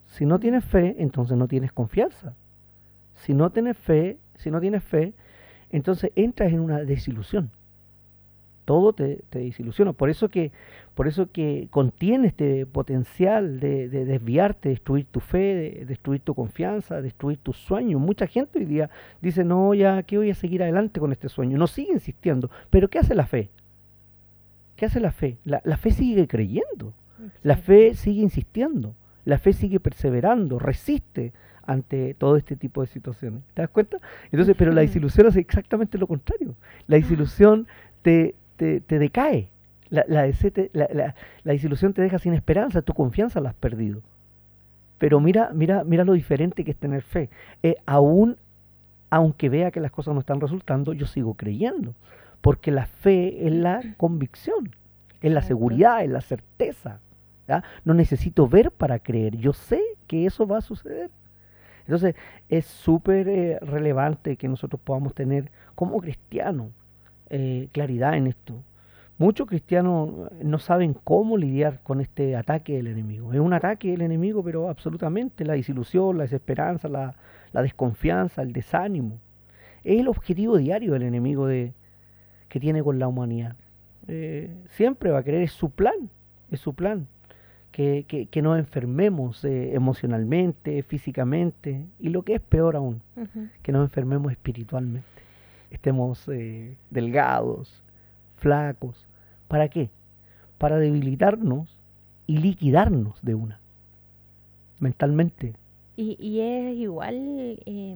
Si 0.07 0.25
no 0.25 0.39
tienes 0.39 0.63
fe, 0.63 0.95
entonces 0.99 1.37
no 1.37 1.47
tienes 1.47 1.71
confianza. 1.71 2.33
Si 3.15 3.33
no 3.33 3.49
tienes 3.49 3.77
fe, 3.77 4.17
si 4.35 4.51
no 4.51 4.59
tienes 4.59 4.83
fe, 4.83 5.13
entonces 5.71 6.11
entras 6.15 6.51
en 6.53 6.59
una 6.59 6.79
desilusión. 6.83 7.49
Todo 8.65 8.93
te, 8.93 9.23
desilusiona. 9.31 9.93
Por 9.93 10.09
eso 10.09 10.29
que, 10.29 10.51
por 10.95 11.07
eso 11.07 11.31
que 11.31 11.67
contiene 11.69 12.27
este 12.27 12.65
potencial 12.65 13.59
de, 13.59 13.89
desviarte, 13.89 14.69
destruir 14.69 15.05
tu 15.05 15.19
fe, 15.19 15.83
destruir 15.85 16.21
tu 16.21 16.33
confianza, 16.33 17.01
destruir 17.01 17.37
tus 17.37 17.57
sueños. 17.57 17.99
Mucha 17.99 18.27
gente 18.27 18.59
hoy 18.59 18.65
día 18.65 18.89
dice, 19.21 19.43
no, 19.43 19.73
ya 19.73 20.03
que 20.03 20.17
voy 20.17 20.29
a 20.29 20.35
seguir 20.35 20.63
adelante 20.63 20.99
con 20.99 21.11
este 21.11 21.29
sueño. 21.29 21.57
No 21.57 21.67
sigue 21.67 21.93
insistiendo. 21.93 22.49
Pero 22.69 22.89
¿qué 22.89 22.99
hace 22.99 23.15
la 23.15 23.25
fe? 23.25 23.49
¿Qué 24.75 24.85
hace 24.85 24.99
la 24.99 25.11
fe? 25.11 25.37
La, 25.43 25.61
la 25.65 25.77
fe 25.77 25.91
sigue 25.91 26.27
creyendo. 26.27 26.93
La 27.41 27.57
fe 27.57 27.93
sigue 27.95 28.21
insistiendo. 28.21 28.95
La 29.25 29.37
fe 29.37 29.53
sigue 29.53 29.79
perseverando, 29.79 30.59
resiste 30.59 31.31
ante 31.65 32.13
todo 32.13 32.35
este 32.37 32.55
tipo 32.55 32.81
de 32.81 32.87
situaciones. 32.87 33.41
¿Te 33.53 33.61
das 33.61 33.71
cuenta? 33.71 33.99
Entonces, 34.31 34.55
pero 34.57 34.71
la 34.71 34.81
desilusión 34.81 35.27
hace 35.27 35.39
exactamente 35.39 35.97
lo 35.97 36.07
contrario. 36.07 36.55
La 36.87 36.97
desilusión 36.97 37.67
te, 38.01 38.35
te, 38.55 38.81
decae. 38.87 39.49
La, 39.89 40.05
la, 40.07 40.25
la, 40.73 41.15
la, 41.43 41.53
desilusión 41.53 41.93
te 41.93 42.01
deja 42.01 42.17
sin 42.17 42.33
esperanza, 42.33 42.81
tu 42.81 42.93
confianza 42.93 43.39
la 43.41 43.49
has 43.49 43.55
perdido. 43.55 44.01
Pero 44.97 45.19
mira, 45.19 45.51
mira, 45.53 45.83
mira 45.83 46.03
lo 46.03 46.13
diferente 46.13 46.63
que 46.63 46.71
es 46.71 46.77
tener 46.77 47.01
fe. 47.01 47.29
Eh, 47.61 47.75
aún, 47.85 48.37
aunque 49.09 49.49
vea 49.49 49.71
que 49.71 49.79
las 49.79 49.91
cosas 49.91 50.13
no 50.13 50.21
están 50.21 50.41
resultando, 50.41 50.93
yo 50.93 51.05
sigo 51.05 51.35
creyendo. 51.35 51.93
Porque 52.41 52.71
la 52.71 52.85
fe 52.85 53.45
es 53.47 53.53
la 53.53 53.81
convicción, 53.97 54.75
es 55.21 55.31
la 55.31 55.41
seguridad, 55.41 56.03
es 56.03 56.09
la 56.09 56.21
certeza. 56.21 56.99
No 57.83 57.93
necesito 57.93 58.47
ver 58.47 58.71
para 58.71 58.99
creer. 58.99 59.37
Yo 59.37 59.53
sé 59.53 59.81
que 60.07 60.25
eso 60.25 60.47
va 60.47 60.57
a 60.57 60.61
suceder. 60.61 61.11
Entonces 61.81 62.15
es 62.49 62.65
súper 62.65 63.27
eh, 63.27 63.59
relevante 63.61 64.37
que 64.37 64.47
nosotros 64.47 64.81
podamos 64.81 65.13
tener 65.13 65.51
como 65.75 65.99
cristianos 65.99 66.71
eh, 67.35 67.67
claridad 67.71 68.15
en 68.15 68.27
esto. 68.27 68.53
Muchos 69.17 69.47
cristianos 69.47 70.31
no 70.43 70.59
saben 70.59 70.93
cómo 70.93 71.35
lidiar 71.35 71.79
con 71.81 71.99
este 71.99 72.35
ataque 72.35 72.73
del 72.73 72.85
enemigo. 72.85 73.33
Es 73.33 73.39
un 73.39 73.53
ataque 73.53 73.89
del 73.89 74.03
enemigo, 74.03 74.43
pero 74.43 74.69
absolutamente 74.69 75.43
la 75.43 75.53
desilusión, 75.53 76.15
la 76.15 76.25
desesperanza, 76.25 76.87
la, 76.87 77.15
desconfianza, 77.51 78.43
el 78.43 78.53
desánimo. 78.53 79.19
Es 79.83 79.99
el 79.99 80.09
objetivo 80.09 80.57
diario 80.57 80.93
del 80.93 81.01
enemigo 81.01 81.47
de, 81.47 81.73
que 82.49 82.59
tiene 82.59 82.83
con 82.83 82.99
la 82.99 83.07
humanidad. 83.07 83.55
Eh, 84.07 84.51
siempre 84.69 85.09
va 85.09 85.19
a 85.19 85.23
querer, 85.23 85.41
es 85.41 85.53
su 85.53 85.71
plan, 85.71 86.11
es 86.51 86.59
su 86.59 86.75
plan 86.75 87.07
que, 87.71 88.05
que, 88.07 88.27
que 88.27 88.41
nos 88.43 88.59
enfermemos 88.59 89.43
eh, 89.43 89.73
emocionalmente, 89.73 90.83
físicamente 90.83 91.87
y 91.99 92.09
lo 92.09 92.21
que 92.21 92.35
es 92.35 92.41
peor 92.41 92.75
aún, 92.75 93.01
que 93.63 93.71
nos 93.71 93.83
enfermemos 93.83 94.31
espiritualmente. 94.31 95.12
Estemos 95.73 96.29
eh, 96.29 96.77
delgados, 96.91 97.81
flacos. 98.37 99.05
¿Para 99.47 99.67
qué? 99.67 99.89
Para 100.59 100.77
debilitarnos 100.77 101.75
y 102.27 102.37
liquidarnos 102.37 103.19
de 103.23 103.35
una, 103.35 103.59
mentalmente. 104.79 105.55
Y, 105.97 106.15
y 106.19 106.39
es 106.39 106.77
igual 106.77 107.59
eh, 107.65 107.95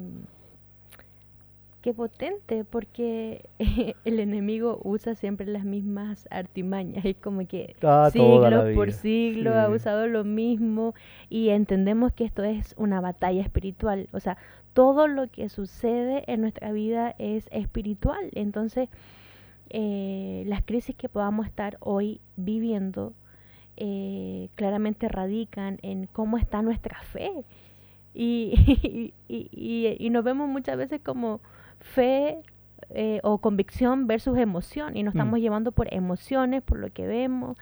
qué 1.87 1.93
potente, 1.93 2.65
porque 2.65 3.49
el 4.03 4.19
enemigo 4.19 4.81
usa 4.83 5.15
siempre 5.15 5.47
las 5.47 5.63
mismas 5.63 6.27
artimañas, 6.31 7.05
es 7.05 7.15
como 7.15 7.47
que 7.47 7.77
ah, 7.81 8.09
siglo 8.11 8.73
por 8.75 8.91
siglo 8.91 9.57
ha 9.57 9.69
usado 9.69 10.05
lo 10.05 10.25
mismo 10.25 10.95
y 11.29 11.47
entendemos 11.47 12.11
que 12.11 12.25
esto 12.25 12.43
es 12.43 12.75
una 12.77 12.99
batalla 12.99 13.41
espiritual, 13.41 14.09
o 14.11 14.19
sea, 14.19 14.35
todo 14.73 15.07
lo 15.07 15.29
que 15.29 15.47
sucede 15.47 16.25
en 16.27 16.41
nuestra 16.41 16.73
vida 16.73 17.15
es 17.19 17.47
espiritual, 17.53 18.31
entonces 18.33 18.89
eh, 19.69 20.43
las 20.45 20.63
crisis 20.65 20.93
que 20.93 21.07
podamos 21.07 21.45
estar 21.47 21.77
hoy 21.79 22.19
viviendo 22.35 23.13
eh, 23.77 24.49
claramente 24.55 25.07
radican 25.07 25.79
en 25.83 26.07
cómo 26.07 26.37
está 26.37 26.61
nuestra 26.61 26.99
fe. 27.03 27.45
y, 28.19 29.13
y, 29.27 29.95
y, 29.99 30.09
nos 30.09 30.23
vemos 30.23 30.49
muchas 30.49 30.75
veces 30.75 30.99
como 31.03 31.39
fe 31.79 32.41
eh, 32.89 33.19
o 33.21 33.37
convicción 33.37 34.07
versus 34.07 34.37
emoción 34.39 34.97
y 34.97 35.03
nos 35.03 35.13
mm. 35.13 35.17
estamos 35.17 35.39
llevando 35.39 35.71
por 35.71 35.93
emociones, 35.93 36.63
por 36.63 36.79
lo 36.79 36.91
que 36.91 37.05
vemos. 37.05 37.57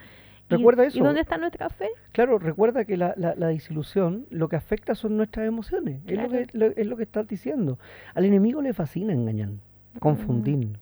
Recuerda 0.48 0.86
eso. 0.86 1.00
¿Y 1.00 1.02
dónde 1.02 1.22
está 1.22 1.38
nuestra 1.38 1.70
fe? 1.70 1.90
Claro, 2.14 2.40
recuerda 2.40 2.86
que 2.86 2.96
la, 2.96 3.16
la, 3.18 3.48
disilusión 3.50 4.28
lo 4.30 4.48
que 4.48 4.56
afecta 4.56 4.96
son 4.96 5.18
nuestras 5.18 5.46
emociones. 5.46 6.02
Es, 6.06 6.22
lo 6.22 6.30
que, 6.30 6.48
es 6.78 6.88
lo 6.88 6.96
que 6.96 7.04
estás 7.04 7.28
diciendo. 7.28 7.78
Al 8.14 8.24
enemigo 8.24 8.62
le 8.62 8.74
fascina 8.74 9.12
engañar, 9.12 9.50
confundir, 10.00 10.80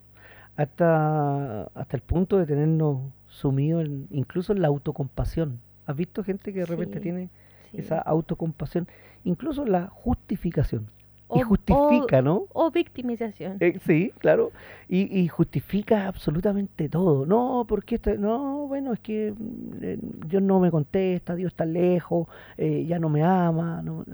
hasta, 0.55 1.63
hasta 1.63 1.97
el 1.97 2.03
punto 2.03 2.37
de 2.37 2.45
tenernos 2.45 2.99
sumidos 3.27 3.87
incluso 4.11 4.53
en 4.53 4.61
la 4.61 4.67
autocompasión. 4.67 5.61
¿Has 5.87 5.95
visto 5.95 6.23
gente 6.23 6.53
que 6.53 6.59
de 6.59 6.65
repente 6.65 6.99
tiene 6.99 7.29
esa 7.73 7.99
autocompasión? 7.99 8.87
Incluso 9.23 9.65
la 9.65 9.87
justificación. 9.87 10.89
y 11.35 11.41
justifica, 11.41 12.21
¿no? 12.21 12.45
O 12.53 12.69
victimización. 12.69 13.57
Eh, 13.59 13.79
sí, 13.85 14.11
claro. 14.19 14.51
Y, 14.87 15.19
y, 15.19 15.27
justifica 15.27 16.07
absolutamente 16.07 16.89
todo. 16.89 17.25
No, 17.25 17.65
porque 17.67 17.95
esto, 17.95 18.15
no, 18.17 18.67
bueno, 18.67 18.93
es 18.93 18.99
que 18.99 19.33
eh, 19.81 19.97
Dios 20.27 20.43
no 20.43 20.59
me 20.59 20.69
contesta, 20.69 21.33
Dios 21.33 21.53
está 21.53 21.65
lejos, 21.65 22.27
eh, 22.57 22.85
ya 22.85 22.99
no 22.99 23.09
me 23.09 23.23
ama. 23.23 23.81
No, 23.81 24.05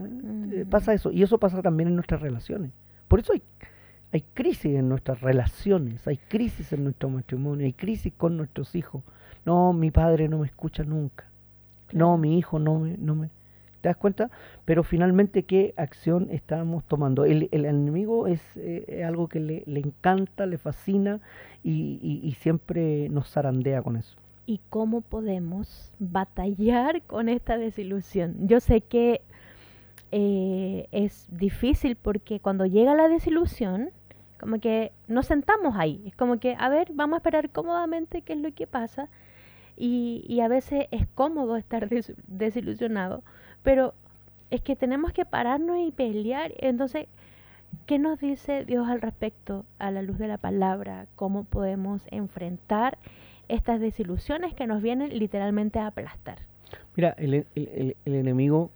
pasa 0.69 0.93
eso. 0.93 1.11
Y 1.11 1.21
eso 1.21 1.37
pasa 1.37 1.61
también 1.61 1.89
en 1.89 1.95
nuestras 1.95 2.21
relaciones. 2.21 2.71
Por 3.09 3.19
eso 3.19 3.33
hay, 3.33 3.41
hay 4.13 4.21
crisis 4.33 4.75
en 4.75 4.87
nuestras 4.87 5.19
relaciones, 5.19 6.07
hay 6.07 6.17
crisis 6.17 6.71
en 6.71 6.85
nuestro 6.85 7.09
matrimonio, 7.09 7.65
hay 7.65 7.73
crisis 7.73 8.13
con 8.15 8.37
nuestros 8.37 8.75
hijos. 8.75 9.03
No, 9.45 9.73
mi 9.73 9.91
padre 9.91 10.29
no 10.29 10.37
me 10.37 10.47
escucha 10.47 10.83
nunca. 10.83 11.25
No, 11.91 12.17
mi 12.17 12.37
hijo 12.37 12.59
no 12.59 12.79
me, 12.79 12.97
no 12.97 13.15
me, 13.15 13.29
¿Te 13.81 13.87
das 13.89 13.97
cuenta? 13.97 14.29
Pero 14.65 14.83
finalmente, 14.83 15.43
¿qué 15.43 15.73
acción 15.77 16.27
estamos 16.31 16.83
tomando? 16.85 17.23
El, 17.23 17.49
enemigo 17.51 18.27
es 18.27 18.41
eh, 18.57 19.03
algo 19.05 19.29
que 19.29 19.39
le, 19.39 19.63
le, 19.65 19.79
encanta, 19.79 20.45
le 20.45 20.57
fascina 20.57 21.21
y, 21.63 22.35
siempre 22.39 23.09
nos 23.09 23.31
zarandea 23.31 23.81
con 23.81 23.95
eso. 23.95 24.17
¿Y 24.45 24.59
cómo 24.69 25.01
podemos 25.01 25.93
batallar 25.99 27.01
con 27.03 27.29
esta 27.29 27.57
desilusión? 27.57 28.47
Yo 28.47 28.59
sé 28.59 28.81
que 28.81 29.21
eh, 30.11 30.87
es 30.91 31.27
difícil 31.29 31.95
porque 31.95 32.39
cuando 32.39 32.65
llega 32.65 32.95
la 32.95 33.07
desilusión, 33.07 33.91
como 34.39 34.59
que 34.59 34.91
nos 35.07 35.27
sentamos 35.27 35.75
ahí. 35.77 36.01
Es 36.05 36.15
como 36.15 36.39
que, 36.39 36.55
a 36.57 36.67
ver, 36.67 36.89
vamos 36.93 37.15
a 37.15 37.17
esperar 37.17 37.49
cómodamente 37.51 38.23
qué 38.23 38.33
es 38.33 38.39
lo 38.39 38.51
que 38.53 38.67
pasa. 38.67 39.09
Y 39.81 40.41
a 40.41 40.49
veces 40.49 40.87
es 40.91 41.07
cómodo 41.15 41.55
estar 41.55 41.87
desilusionado 42.27 43.23
pero 43.63 43.93
es 44.49 44.61
que 44.61 44.75
tenemos 44.75 45.13
que 45.13 45.25
pararnos 45.25 45.77
y 45.79 45.91
pelear. 45.91 46.53
Entonces, 46.57 47.07
¿qué 47.85 47.99
nos 47.99 48.19
dice 48.19 48.65
Dios 48.65 48.87
al 48.87 49.01
respecto 49.01 49.65
a 49.77 49.91
la 49.91 50.01
luz 50.01 50.17
de 50.17 50.27
la 50.27 50.37
palabra? 50.37 51.07
¿Cómo 51.15 51.43
podemos 51.43 52.03
enfrentar 52.11 52.97
estas 53.47 53.79
desilusiones 53.79 54.53
que 54.53 54.67
nos 54.67 54.81
vienen 54.81 55.17
literalmente 55.17 55.79
a 55.79 55.87
aplastar? 55.87 56.39
Mira, 56.95 57.15
el, 57.17 57.45
enemigo, 58.05 58.69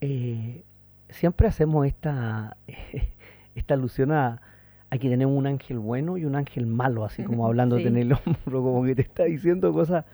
eh, 0.00 0.62
siempre 1.08 1.48
hacemos 1.48 1.86
esta, 1.86 2.56
esta 3.54 3.74
alusión 3.74 4.12
a, 4.12 4.40
que 4.90 5.08
tenemos 5.10 5.36
un 5.36 5.46
ángel 5.46 5.78
bueno 5.78 6.16
y 6.16 6.24
un 6.24 6.34
ángel 6.34 6.66
malo, 6.66 7.04
así 7.04 7.22
como 7.22 7.46
hablando 7.46 7.76
de 7.76 7.84
tener 7.84 8.02
el 8.02 8.12
hombro, 8.12 8.62
como 8.62 8.84
que 8.84 8.94
te 8.94 9.02
está 9.02 9.24
diciendo 9.24 9.72
cosas 9.72 10.04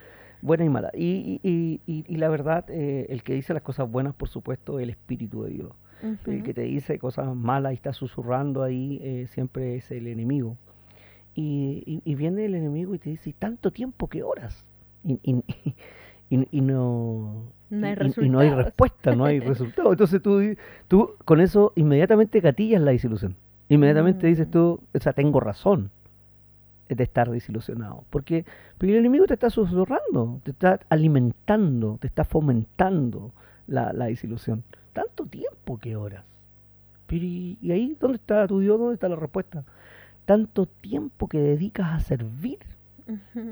buena 0.44 0.64
y 0.64 0.68
mala. 0.68 0.90
Y, 0.94 1.40
y, 1.42 1.80
y, 1.86 2.16
la 2.16 2.28
verdad, 2.28 2.66
eh, 2.68 3.06
el 3.08 3.22
que 3.22 3.34
dice 3.34 3.54
las 3.54 3.62
cosas 3.62 3.90
buenas, 3.90 4.14
por 4.14 4.28
supuesto, 4.28 4.78
es 4.78 4.84
el 4.84 4.90
Espíritu 4.90 5.42
de 5.42 5.50
Dios. 5.50 5.72
El 6.26 6.42
que 6.42 6.52
te 6.52 6.60
dice 6.60 6.98
cosas 6.98 7.34
malas 7.34 7.72
y 7.72 7.76
está 7.76 7.94
susurrando 7.94 8.62
ahí, 8.62 9.00
eh, 9.02 9.26
siempre 9.28 9.76
es 9.76 9.90
el 9.90 10.06
enemigo. 10.06 10.58
Y, 11.34 12.02
viene 12.14 12.44
el 12.44 12.54
enemigo 12.54 12.94
y 12.94 12.98
te 12.98 13.08
dice, 13.08 13.34
tanto 13.38 13.70
tiempo 13.70 14.08
que 14.08 14.22
horas. 14.22 14.64
Y, 16.30 16.62
no... 16.62 17.44
No 17.70 17.86
hay, 17.86 17.96
y, 18.16 18.28
no 18.28 18.40
hay 18.40 18.50
respuesta, 18.50 19.14
no 19.14 19.24
hay 19.24 19.38
resultado. 19.38 19.92
Entonces 19.92 20.20
tú, 20.20 20.40
tú 20.88 21.14
con 21.24 21.40
eso 21.40 21.72
inmediatamente 21.76 22.40
gatillas 22.40 22.82
la 22.82 22.90
desilusión. 22.90 23.36
Inmediatamente 23.68 24.26
dices 24.26 24.48
mm. 24.48 24.50
tú, 24.50 24.80
o 24.92 24.98
sea, 24.98 25.12
tengo 25.12 25.38
razón 25.38 25.90
de 26.88 27.04
estar 27.04 27.30
desilusionado. 27.30 28.04
Porque, 28.10 28.44
el 28.80 28.94
enemigo 28.96 29.26
te 29.26 29.34
está 29.34 29.50
susurrando, 29.50 30.40
te 30.44 30.50
está 30.50 30.80
alimentando, 30.88 31.98
te 32.00 32.06
está 32.06 32.24
fomentando 32.24 33.32
la, 33.66 33.92
desilusión. 33.92 34.62
Tanto 34.92 35.26
tiempo 35.26 35.78
que 35.78 35.96
horas. 35.96 36.24
Pero 37.06 37.24
y, 37.24 37.58
ahí, 37.70 37.96
¿dónde 37.98 38.16
está 38.16 38.46
tu 38.46 38.60
Dios? 38.60 38.78
¿Dónde 38.78 38.94
está 38.94 39.08
la 39.08 39.16
respuesta? 39.16 39.64
Tanto 40.24 40.66
tiempo 40.66 41.28
que 41.28 41.38
dedicas 41.38 41.92
a 41.92 42.00
servir. 42.00 42.58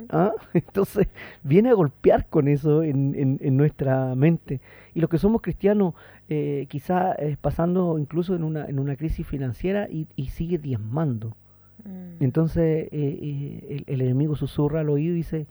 ¿Ah? 0.08 0.32
Entonces 0.54 1.08
viene 1.42 1.70
a 1.70 1.74
golpear 1.74 2.26
con 2.28 2.48
eso 2.48 2.82
en, 2.82 3.38
en, 3.40 3.56
nuestra 3.56 4.14
mente. 4.14 4.60
Y 4.94 5.00
los 5.00 5.10
que 5.10 5.18
somos 5.18 5.42
cristianos, 5.42 5.94
eh, 6.28 6.66
quizá 6.68 7.14
eh, 7.14 7.36
pasando 7.40 7.98
incluso 7.98 8.34
en 8.34 8.44
una, 8.44 8.66
en 8.66 8.78
una 8.78 8.96
crisis 8.96 9.26
financiera 9.26 9.88
y, 9.90 10.08
y 10.16 10.28
sigue 10.28 10.58
diezmando 10.58 11.36
Mm. 11.84 12.22
Entonces 12.22 12.88
eh, 12.90 12.90
eh, 12.92 13.84
el, 13.86 14.00
enemigo 14.00 14.36
susurra 14.36 14.80
al 14.80 14.90
oído 14.90 15.14
y 15.14 15.18
dice, 15.18 15.46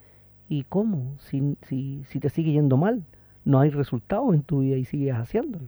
¿y 0.49 0.63
cómo? 0.63 1.15
Si, 1.19 1.57
si, 1.63 2.03
si 2.05 2.19
te 2.19 2.29
sigue 2.29 2.51
yendo 2.51 2.77
mal, 2.77 3.03
no 3.45 3.59
hay 3.59 3.69
resultado 3.69 4.33
en 4.33 4.43
tu 4.43 4.59
vida 4.59 4.77
y 4.77 4.85
sigues 4.85 5.15
haciéndolo. 5.15 5.67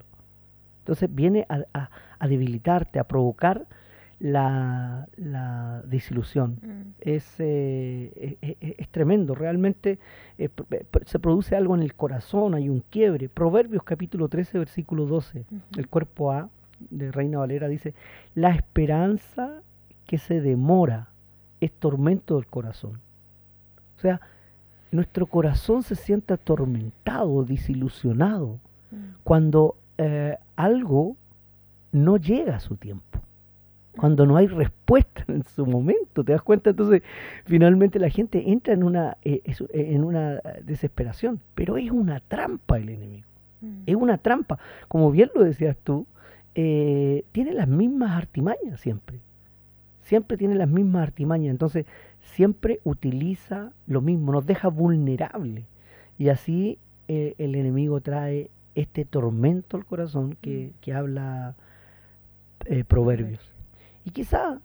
Entonces 0.80 1.13
viene 1.13 1.45
a, 1.49 1.89
a, 2.19 2.28
debilitarte, 2.28 2.99
a 2.99 3.06
provocar 3.06 3.67
la, 4.19 5.08
la 5.15 5.82
desilusión. 5.86 6.60
Mm. 6.62 6.82
Es, 6.99 7.36
eh, 7.39 8.38
es, 8.60 8.88
tremendo, 8.89 9.34
realmente 9.36 9.99
se 11.06 11.19
produce 11.19 11.56
algo 11.56 11.76
en 11.76 11.82
el 11.82 11.95
corazón, 11.95 12.54
hay 12.54 12.69
un 12.69 12.84
quiebre. 12.89 13.30
Proverbios 13.30 13.84
capítulo 13.84 14.28
13, 14.28 14.60
versículo 14.60 15.06
12, 15.06 15.45
el 15.78 15.88
cuerpo 15.88 16.32
A 16.32 16.49
de 16.89 17.12
Reina 17.12 17.39
Valera 17.39 17.67
dice, 17.67 17.93
la 18.36 18.49
esperanza 18.49 19.62
que 20.13 20.19
se 20.19 20.41
demora 20.41 21.10
es 21.60 21.71
tormento 21.71 22.36
del 22.36 22.45
corazón. 22.45 23.02
O 23.97 23.99
sea, 23.99 24.21
nuestro 24.91 25.26
corazón 25.26 25.82
se 25.82 25.95
siente 25.95 26.36
atormentado, 26.36 27.43
desilusionado, 27.43 28.60
mm. 28.91 28.95
cuando 29.23 29.76
eh, 29.97 30.38
algo 30.56 31.17
no 31.91 32.17
llega 32.17 32.58
a 32.58 32.60
su 32.60 32.76
tiempo, 32.76 33.21
cuando 33.97 34.28
no 34.28 34.38
hay 34.38 34.45
respuesta 34.45 35.26
en 35.30 35.43
su 35.45 35.65
momento, 35.65 36.23
¿te 36.23 36.34
das 36.34 36.43
cuenta? 36.43 36.69
Entonces, 36.69 37.02
finalmente 37.45 37.97
la 37.97 38.12
gente 38.12 38.52
entra 38.52 38.76
en 38.76 38.84
una, 38.84 39.17
eh, 39.23 39.41
en 39.71 40.04
una 40.04 40.41
desesperación, 40.63 41.39
pero 41.56 41.78
es 41.78 41.89
una 41.89 42.19
trampa 42.19 42.78
el 42.78 42.89
enemigo, 42.89 43.28
mm. 43.62 43.82
es 43.88 43.95
una 43.95 44.19
trampa. 44.19 44.60
Como 44.88 45.10
bien 45.10 45.32
lo 45.34 45.43
decías 45.43 45.76
tú, 45.84 46.06
eh, 46.54 47.26
tiene 47.32 47.52
las 47.54 47.67
mismas 47.67 48.12
artimañas 48.12 48.80
siempre 48.80 49.19
siempre 50.04 50.38
tiene 50.38 50.56
las 50.56 50.70
mismas 50.70 51.04
artimañas, 51.04 51.52
entonces 51.52 51.86
siempre 52.22 52.80
utiliza 52.84 53.72
lo 53.88 54.02
mismo, 54.02 54.32
nos 54.32 54.46
deja 54.46 54.68
vulnerable. 54.68 55.66
Y 56.18 56.30
así 56.30 56.78
eh, 57.08 57.36
el 57.38 57.56
enemigo 57.56 58.02
trae 58.02 58.50
este 58.76 59.06
tormento 59.06 59.78
al 59.78 59.86
corazón 59.86 60.38
que, 60.42 60.68
mm. 60.68 60.80
que 60.82 60.94
habla 60.94 61.56
eh, 62.66 62.84
Proverbios. 62.84 63.52
Y 64.06 64.12
quizá 64.12 64.60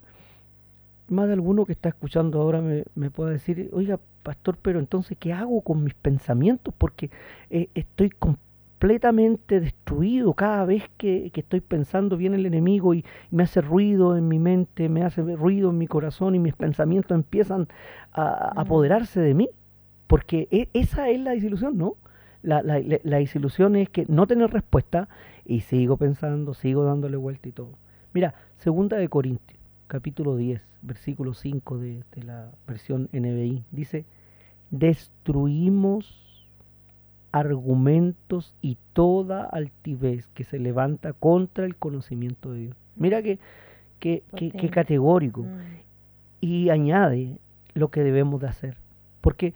más 1.09 1.27
de 1.27 1.33
alguno 1.33 1.65
que 1.65 1.73
está 1.73 1.89
escuchando 1.89 2.41
ahora 2.41 2.61
me, 2.61 2.85
me 2.95 3.11
pueda 3.11 3.31
decir, 3.31 3.71
oiga, 3.73 3.99
pastor, 4.23 4.59
pero 4.61 4.79
entonces, 4.79 5.17
¿qué 5.19 5.33
hago 5.33 5.63
con 5.63 5.83
mis 5.83 5.95
pensamientos? 5.95 6.75
Porque 6.77 7.11
eh, 7.51 7.69
estoy 7.75 8.11
con 8.11 8.39
completamente 8.79 9.59
destruido 9.59 10.35
cada 10.35 10.65
vez 10.65 10.85
que, 10.97 11.33
estoy 11.35 11.61
pensando 11.61 12.17
viene 12.17 12.37
el 12.37 12.47
enemigo 12.47 12.95
y 12.95 13.05
me 13.33 13.43
hace 13.43 13.61
ruido 13.61 14.17
en 14.17 14.29
mi 14.29 14.39
mente, 14.39 14.89
me 14.89 15.03
hace 15.03 15.21
ruido 15.23 15.71
en 15.71 15.79
mi 15.79 15.89
corazón 15.89 16.37
y 16.37 16.39
mis 16.39 16.55
pensamientos 16.55 17.11
empiezan 17.13 17.67
a, 18.13 18.53
apoderarse 18.61 19.21
de 19.21 19.35
mí. 19.35 19.51
Porque 20.07 20.47
e, 20.53 20.69
esa 20.75 21.09
es 21.09 21.19
la 21.19 21.33
desilusión, 21.33 21.77
¿no? 21.77 21.97
La, 22.43 22.63
la, 22.63 22.81
la, 23.03 23.17
desilusión 23.17 23.75
es 23.75 23.89
que 23.89 24.07
no 24.09 24.29
tener 24.29 24.51
respuesta 24.53 25.09
y 25.45 25.61
sigo 25.61 25.97
pensando, 25.97 26.55
sigo 26.55 26.85
dándole 26.85 27.17
vuelta 27.17 27.49
y 27.49 27.53
todo. 27.53 27.73
Mira, 28.15 28.35
segunda 28.59 28.97
de 28.97 29.09
Corintios, 29.09 29.59
capítulo 29.89 30.37
10, 30.37 30.63
versículo 30.83 31.35
5 31.35 31.79
de, 31.79 32.05
de 32.15 32.23
la 32.23 32.53
versión 32.65 33.09
NBI, 33.13 33.65
dice, 33.73 34.07
destruimos 34.71 36.28
argumentos 37.39 38.55
y 38.61 38.79
toda 38.93 39.45
altivez 39.45 40.29
que 40.29 40.45
se 40.45 40.59
levanta 40.59 41.13
contra 41.13 41.65
el 41.65 41.77
conocimiento 41.77 42.53
de 42.53 42.59
Dios. 42.61 42.77
Mira 42.97 43.23
que, 43.23 43.39
que, 43.99 44.23
categórico. 44.71 45.43
Mm. 45.43 45.79
Y 46.41 46.71
añade 46.71 47.39
lo 47.75 47.89
que 47.89 48.03
debemos 48.03 48.41
de 48.41 48.49
hacer. 48.49 48.77
Porque 49.21 49.55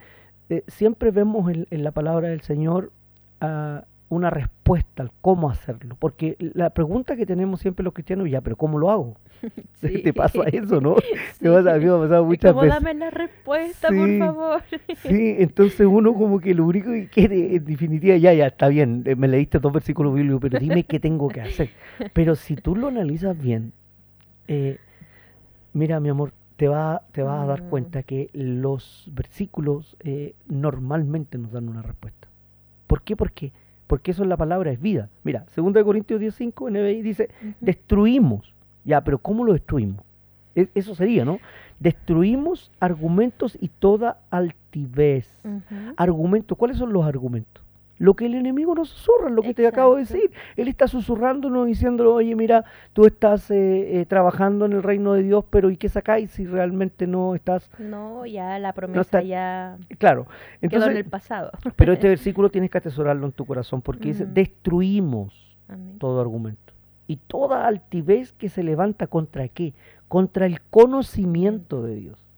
eh, 0.49 0.64
siempre 0.66 1.11
vemos 1.11 1.51
en, 1.51 1.66
en, 1.71 1.85
la 1.85 1.92
palabra 1.92 2.29
del 2.29 2.40
Señor 2.40 2.90
a 3.40 3.85
una 4.12 4.29
respuesta 4.29 5.03
al 5.03 5.11
cómo 5.22 5.48
hacerlo. 5.48 5.96
Porque 5.98 6.37
la 6.38 6.70
pregunta 6.70 7.16
que 7.16 7.25
tenemos 7.25 7.61
siempre 7.61 7.83
los 7.83 7.94
cristianos, 7.94 8.29
ya, 8.29 8.42
pero 8.42 8.57
¿cómo 8.57 8.79
lo 8.79 8.90
hago? 8.90 9.16
Te 9.81 10.12
pasa 10.12 10.42
eso, 10.53 10.81
¿no? 10.81 10.96
Sí. 11.40 11.48
a 11.48 11.61
mí 11.61 11.85
me 11.85 11.90
ha 11.90 11.98
pasado 11.98 12.25
muchas 12.25 12.55
veces. 12.55 12.70
dame 12.70 12.94
la 12.94 13.11
respuesta, 13.11 13.88
por 13.88 14.18
favor? 14.18 14.62
sí, 15.03 15.37
entonces 15.38 15.87
uno 15.90 16.14
como 16.14 16.38
que 16.38 16.55
lo 16.55 16.66
único 16.66 16.90
que 16.92 17.09
quiere, 17.09 17.57
en 17.57 17.64
definitiva, 17.64 18.16
ya, 18.16 18.33
ya, 18.33 18.46
está 18.46 18.68
bien, 18.68 19.03
eh, 19.07 19.16
me 19.16 19.27
leíste 19.29 19.59
dos 19.59 19.72
versículos 19.72 20.14
bíblicos, 20.14 20.40
pero 20.40 20.59
dime 20.61 20.85
qué 20.85 21.01
tengo 21.01 21.29
que 21.29 21.40
hacer. 21.40 21.70
Pero 22.12 22.37
si 22.37 22.55
tú 22.55 22.77
lo 22.77 22.88
analizas 22.88 23.37
bien, 23.37 23.72
eh, 24.46 24.79
mira, 25.72 25.98
mi 26.01 26.11
amor, 26.11 26.33
te, 26.57 26.68
va, 26.68 27.03
te 27.12 27.22
vas 27.22 27.42
a 27.42 27.46
dar 27.46 27.62
mm. 27.62 27.68
cuenta 27.70 28.03
que 28.03 28.31
los 28.35 29.11
versículos 29.12 29.96
eh, 30.01 30.35
normalmente 30.46 31.38
nos 31.38 31.51
dan 31.51 31.68
una 31.68 31.83
respuesta. 31.83 32.29
¿Por 32.87 33.03
qué? 33.03 33.16
Porque, 33.16 33.53
porque 33.92 34.12
eso 34.12 34.22
es 34.22 34.28
la 34.31 34.38
palabra, 34.38 34.70
es 34.70 34.81
vida. 34.81 35.11
Mira, 35.22 35.44
2 35.55 35.85
Corintios 35.85 36.18
10.5, 36.18 36.70
NBI 36.70 37.02
dice, 37.02 37.28
destruimos. 37.61 38.55
Ya, 38.87 39.02
pero 39.02 39.18
¿cómo 39.18 39.44
lo 39.44 39.52
destruimos? 39.52 40.02
eso 40.55 40.94
sería, 40.94 41.26
¿no? 41.26 41.40
Destruimos 41.78 42.70
argumentos 42.81 43.59
y 43.61 43.68
toda 43.68 44.16
altivez. 44.31 45.28
Argumentos, 45.98 46.57
¿cuáles 46.57 46.78
son 46.78 46.94
los 46.94 47.05
argumentos? 47.05 47.62
Lo 48.03 48.15
que 48.15 48.27
el 48.27 48.35
enemigo 48.35 48.75
nos 48.75 48.88
susurra, 48.88 49.31
lo 49.31 49.43
que 49.43 49.55
te 49.55 49.65
acabo 49.65 49.95
de 49.95 50.01
decir. 50.01 50.33
Él 50.57 50.67
está 50.67 50.88
susurrándonos 50.88 51.69
diciendo, 51.69 52.12
oye, 52.12 52.35
mira, 52.35 52.65
tú 52.93 53.07
estás 53.07 53.49
eh, 53.53 54.01
eh, 54.01 54.07
trabajando 54.07 54.65
en 54.67 54.73
el 54.73 54.83
reino 54.83 55.12
de 55.12 55.23
Dios, 55.23 55.45
pero 55.49 55.71
¿y 55.71 55.77
qué 55.77 55.88
sacáis 55.88 56.33
si 56.33 56.45
realmente 56.45 57.07
no 57.07 57.37
estás? 57.37 57.71
No, 57.79 58.27
ya 58.27 58.59
la 58.59 58.73
promesa 58.73 59.23
ya 59.23 59.79
claro. 60.01 60.27
Entonces, 60.61 60.81
quedó 60.81 60.91
en 60.91 60.97
el 60.97 61.05
pasado. 61.05 61.53
Pero 61.77 61.93
este 61.93 62.09
versículo 62.17 62.51
tienes 62.51 62.73
que 62.73 62.79
atesorarlo 62.79 63.25
en 63.25 63.33
tu 63.33 63.47
corazón 63.47 63.83
porque 63.83 64.09
dice, 64.09 64.27
destruimos 64.27 65.57
todo 65.99 66.21
argumento. 66.21 66.73
Y 67.07 67.19
toda 67.19 67.69
altivez 67.69 68.33
que 68.33 68.49
se 68.49 68.65
levanta 68.65 69.07
contra 69.07 69.47
qué? 69.47 69.75
Contra 70.09 70.47
el 70.47 70.61
conocimiento 70.61 71.85
de 71.85 71.95
Dios 71.95 72.32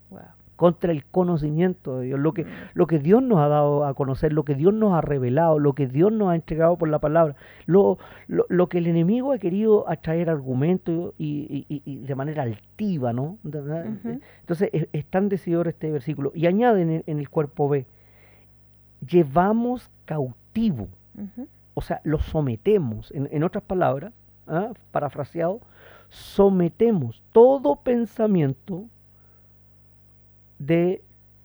contra 0.57 0.93
el 0.93 1.05
conocimiento 1.05 1.99
de 1.99 2.07
Dios, 2.07 2.21
lo 2.21 2.33
que, 2.33 2.45
mm. 2.45 2.49
lo 2.75 2.87
que 2.87 2.99
Dios 2.99 3.23
nos 3.23 3.39
ha 3.39 3.49
dado 3.49 3.85
a 3.85 3.95
conocer, 3.95 4.33
lo 4.33 4.45
que 4.45 4.55
Dios 4.55 4.73
nos 4.73 4.93
ha 4.93 5.01
revelado, 5.01 5.59
lo 5.59 5.75
que 5.75 5.87
Dios 5.87 6.13
nos 6.13 6.31
ha 6.31 6.35
entregado 6.35 6.77
por 6.77 6.89
la 6.89 6.99
palabra, 6.99 7.35
lo, 7.67 7.99
lo, 8.29 8.69
que 8.69 8.79
el 8.79 8.87
enemigo 8.87 9.33
ha 9.33 9.39
querido 9.39 9.89
atraer 9.89 10.31
argumentos 10.31 11.15
y, 11.19 11.67
y, 11.69 11.97
de 11.99 12.15
manera 12.15 12.45
altiva, 12.45 13.13
¿no? 13.13 13.39
Entonces 13.45 14.71
es, 14.73 15.07
tan 15.07 15.29
decidor 15.29 15.69
este 15.69 15.91
versículo. 15.91 16.31
Y 16.35 16.47
añade 16.47 17.03
en 17.07 17.19
el, 17.19 17.29
cuerpo 17.29 17.69
B, 17.69 17.87
llevamos 19.07 19.91
cautivo, 20.05 20.89
o 21.75 21.81
sea, 21.81 22.01
lo 22.05 22.21
sometemos, 22.21 23.11
en, 23.13 23.29
en 23.33 23.43
otras 23.43 23.65
palabras, 23.65 24.13
¿ah? 24.47 24.71
parafraseado, 24.93 25.61
sometemos 26.09 27.23
todo 27.33 27.77
pensamiento 27.77 28.85
de 30.59 31.03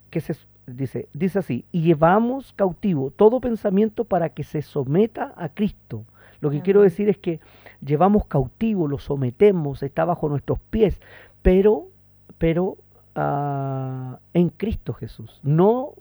que 0.10 0.22
se 0.22 0.36
dice, 0.68 1.08
dice 1.14 1.40
así, 1.40 1.66
y 1.72 1.82
llevamos 1.82 2.54
cautivo 2.54 3.12
todo 3.12 3.40
pensamiento 3.40 4.06
para 4.06 4.30
que 4.30 4.44
se 4.44 4.62
someta 4.62 5.34
a 5.36 5.50
Cristo. 5.50 6.06
Lo 6.42 6.50
que 6.50 6.62
quiero 6.62 6.82
decir 6.82 7.10
es 7.10 7.18
que 7.18 7.42
llevamos 7.82 8.26
cautivo, 8.26 8.88
lo 8.88 8.98
sometemos, 8.98 9.84
está 9.84 10.06
bajo 10.06 10.30
nuestros 10.30 10.60
pies, 10.60 11.02
pero, 11.42 11.88
pero 12.38 12.78
ah, 13.16 14.20
en 14.34 14.50
Cristo 14.50 14.94
Jesús, 14.94 15.40
no 15.44 15.94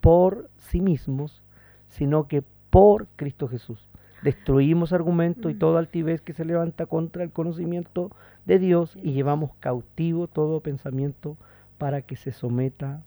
por 0.00 0.48
sí 0.56 0.80
mismos, 0.80 1.42
sino 1.88 2.28
que 2.28 2.42
por 2.70 3.06
Cristo 3.16 3.48
Jesús. 3.48 3.88
Destruimos 4.22 4.92
argumento 4.92 5.48
y 5.48 5.54
mm. 5.54 5.58
toda 5.58 5.78
altivez 5.78 6.20
que 6.20 6.32
se 6.32 6.44
levanta 6.44 6.86
contra 6.86 7.22
el 7.22 7.30
conocimiento 7.30 8.10
de 8.46 8.58
Dios 8.58 8.96
y 9.02 9.12
llevamos 9.12 9.50
cautivo 9.60 10.26
todo 10.26 10.60
pensamiento 10.60 11.36
para 11.78 12.02
que 12.02 12.16
se 12.16 12.32
someta 12.32 13.02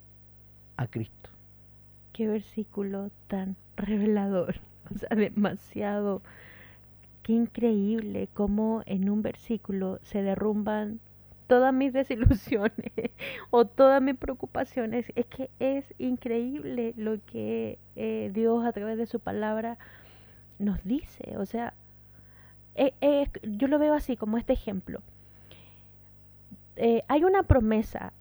a 0.78 0.88
Cristo. 0.88 1.30
Qué 2.14 2.28
versículo 2.28 3.12
tan 3.28 3.56
revelador, 3.76 4.56
o 4.96 4.98
sea, 4.98 5.16
demasiado, 5.16 6.22
qué 7.24 7.34
increíble 7.34 8.28
cómo 8.34 8.82
en 8.86 9.10
un 9.10 9.22
versículo 9.22 10.00
se 10.02 10.24
derrumban 10.24 11.00
todas 11.52 11.74
mis 11.74 11.92
desilusiones 12.02 13.12
o 13.50 13.66
todas 13.66 14.02
mis 14.02 14.16
preocupaciones. 14.16 15.12
Es 15.16 15.26
que 15.26 15.50
es 15.60 15.86
increíble 15.98 16.94
lo 16.96 17.18
que 17.26 17.78
eh, 17.98 18.32
Dios 18.34 18.66
a 18.66 18.72
través 18.72 18.98
de 18.98 19.06
su 19.06 19.20
palabra 19.20 19.78
nos 20.60 20.82
dice. 20.86 21.36
O 21.38 21.46
sea, 21.46 21.74
eh, 22.76 22.94
eh, 23.02 23.28
yo 23.44 23.68
lo 23.68 23.80
veo 23.80 23.94
así 23.94 24.16
como 24.16 24.38
este 24.38 24.54
ejemplo. 24.54 25.02
hay 27.10 27.24
una 27.24 27.44
promesa 27.44 28.14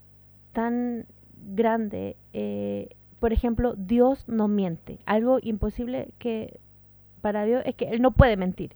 tan 0.52 1.06
grande, 1.54 2.16
eh, 2.32 2.88
por 3.18 3.32
ejemplo, 3.32 3.74
Dios 3.76 4.28
no 4.28 4.48
miente. 4.48 4.98
Algo 5.06 5.38
imposible 5.42 6.08
que 6.18 6.58
para 7.20 7.44
Dios 7.44 7.62
es 7.66 7.74
que 7.74 7.86
Él 7.86 8.02
no 8.02 8.12
puede 8.12 8.36
mentir. 8.36 8.72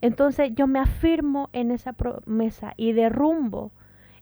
Entonces 0.00 0.50
yo 0.54 0.66
me 0.66 0.80
afirmo 0.80 1.48
en 1.52 1.70
esa 1.70 1.92
promesa 1.92 2.74
y 2.76 2.92
derrumbo 2.92 3.70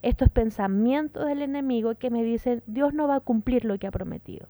estos 0.02 0.28
pensamientos 0.28 1.26
del 1.26 1.42
enemigo 1.42 1.94
que 1.94 2.10
me 2.10 2.22
dicen 2.22 2.62
Dios 2.66 2.94
no 2.94 3.08
va 3.08 3.16
a 3.16 3.20
cumplir 3.20 3.64
lo 3.64 3.78
que 3.78 3.86
ha 3.86 3.90
prometido. 3.90 4.46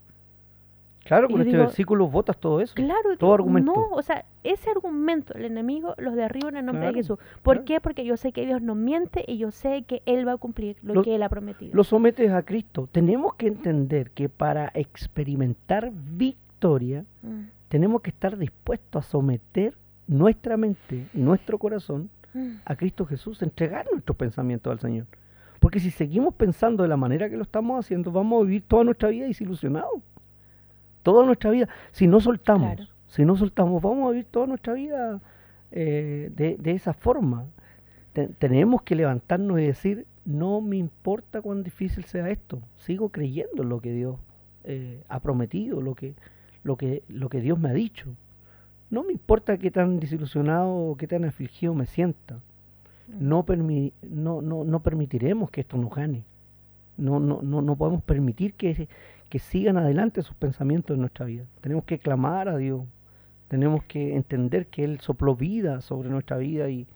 Claro, 1.04 1.28
con 1.28 1.40
este 1.40 1.56
versículo 1.56 2.08
votas 2.08 2.38
todo 2.38 2.60
eso. 2.60 2.74
Claro, 2.74 3.16
todo 3.18 3.34
argumento. 3.34 3.72
No, 3.72 3.88
o 3.90 4.02
sea, 4.02 4.24
ese 4.44 4.70
argumento, 4.70 5.34
el 5.34 5.44
enemigo 5.44 5.94
los 5.98 6.14
derriba 6.14 6.50
en 6.50 6.58
el 6.58 6.66
nombre 6.66 6.88
de 6.88 6.94
Jesús. 6.94 7.18
¿Por 7.42 7.64
qué? 7.64 7.80
Porque 7.80 8.04
yo 8.04 8.16
sé 8.16 8.32
que 8.32 8.46
Dios 8.46 8.62
no 8.62 8.74
miente 8.74 9.24
y 9.26 9.38
yo 9.38 9.50
sé 9.50 9.82
que 9.82 10.02
Él 10.06 10.26
va 10.26 10.32
a 10.32 10.36
cumplir 10.36 10.76
lo, 10.82 11.02
que 11.02 11.14
Él 11.14 11.22
ha 11.22 11.28
prometido. 11.28 11.72
Lo 11.74 11.84
sometes 11.84 12.30
a 12.30 12.42
Cristo. 12.42 12.88
Tenemos 12.92 13.34
que 13.34 13.48
entender 13.48 14.10
que 14.10 14.28
para 14.28 14.70
experimentar 14.74 15.90
victoria, 15.92 17.04
mm. 17.22 17.44
tenemos 17.68 18.02
que 18.02 18.10
estar 18.10 18.36
dispuestos 18.36 19.04
a 19.04 19.08
someter 19.08 19.74
nuestra 20.06 20.56
mente 20.56 21.06
nuestro 21.12 21.56
corazón 21.58 22.10
mm. 22.34 22.50
a 22.64 22.76
Cristo 22.76 23.06
Jesús, 23.06 23.42
entregar 23.42 23.86
nuestros 23.92 24.16
pensamientos 24.16 24.70
al 24.70 24.80
Señor. 24.80 25.06
Porque 25.60 25.78
si 25.78 25.90
seguimos 25.90 26.34
pensando 26.34 26.82
de 26.82 26.88
la 26.88 26.96
manera 26.96 27.28
que 27.28 27.36
lo 27.36 27.42
estamos 27.42 27.78
haciendo, 27.78 28.10
vamos 28.10 28.42
a 28.42 28.44
vivir 28.44 28.62
toda 28.66 28.84
nuestra 28.84 29.10
vida 29.10 29.26
desilusionados 29.26 30.02
toda 31.02 31.24
nuestra 31.24 31.50
vida. 31.50 31.68
Si 31.92 32.06
no 32.06 32.20
soltamos, 32.20 32.92
si 33.06 33.24
no 33.24 33.36
soltamos, 33.36 33.82
vamos 33.82 34.08
a 34.08 34.10
vivir 34.10 34.26
toda 34.26 34.46
nuestra 34.46 34.74
vida 34.74 35.20
eh, 35.72 36.30
de, 36.34 36.70
esa 36.72 36.92
forma. 36.92 37.46
tenemos 38.38 38.82
que 38.82 38.94
levantarnos 38.94 39.60
y 39.60 39.66
decir, 39.66 40.06
no 40.24 40.60
me 40.60 40.76
importa 40.76 41.40
cuán 41.40 41.62
difícil 41.62 42.04
sea 42.04 42.28
esto, 42.28 42.60
sigo 42.76 43.08
creyendo 43.08 43.62
en 43.62 43.68
lo 43.68 43.80
que 43.80 43.92
Dios 43.92 44.16
eh, 44.64 45.02
ha 45.08 45.20
prometido, 45.20 45.80
lo 45.80 45.94
que, 45.94 46.14
lo, 46.62 46.76
que, 46.76 47.02
lo 47.08 47.28
que 47.28 47.40
Dios 47.40 47.58
me 47.58 47.70
ha 47.70 47.74
dicho. 47.74 48.14
No 48.90 49.04
me 49.04 49.12
importa 49.12 49.56
qué 49.56 49.70
tan 49.70 50.00
desilusionado 50.00 50.68
o 50.68 50.96
qué 50.96 51.06
tan 51.06 51.24
afligido 51.24 51.74
me 51.74 51.86
sienta. 51.86 52.40
Mm. 53.08 53.28
No, 53.28 53.44
no, 54.02 54.42
no, 54.42 54.64
no 54.64 54.80
permitiremos 54.80 55.50
que 55.50 55.62
esto 55.62 55.76
nos 55.78 55.94
gane. 55.94 56.24
No, 56.96 57.18
no, 57.18 57.40
no, 57.42 57.62
no 57.62 57.76
podemos 57.76 58.02
permitir 58.02 58.54
que, 58.54 58.88
que 59.30 59.38
sigan 59.38 59.78
adelante 59.78 60.22
sus 60.22 60.36
pensamientos 60.36 60.94
en 60.94 61.00
nuestra 61.00 61.24
vida. 61.24 61.44
Tenemos 61.60 61.84
que 61.84 61.98
clamar 61.98 62.48
a 62.48 62.56
Dios, 62.56 62.82
tenemos 63.48 63.84
que 63.84 64.16
entender 64.16 64.66
que 64.66 64.84
Él 64.84 65.00
sopló 65.00 65.36
vida 65.36 65.80
sobre 65.80 66.10
nuestra 66.10 66.36
vida 66.36 66.68
y, 66.68 66.86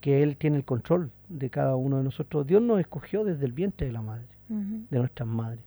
que 0.00 0.22
Él 0.22 0.38
tiene 0.38 0.56
el 0.56 0.64
control 0.64 1.10
de 1.28 1.50
cada 1.50 1.76
uno 1.76 1.98
de 1.98 2.04
nosotros. 2.04 2.46
Dios 2.46 2.62
nos 2.62 2.80
escogió 2.80 3.24
desde 3.24 3.44
el 3.44 3.52
vientre 3.52 3.86
de 3.86 3.92
la 3.92 4.00
madre, 4.00 4.26
de 4.48 4.98
nuestras 4.98 5.28
madres. 5.28 5.60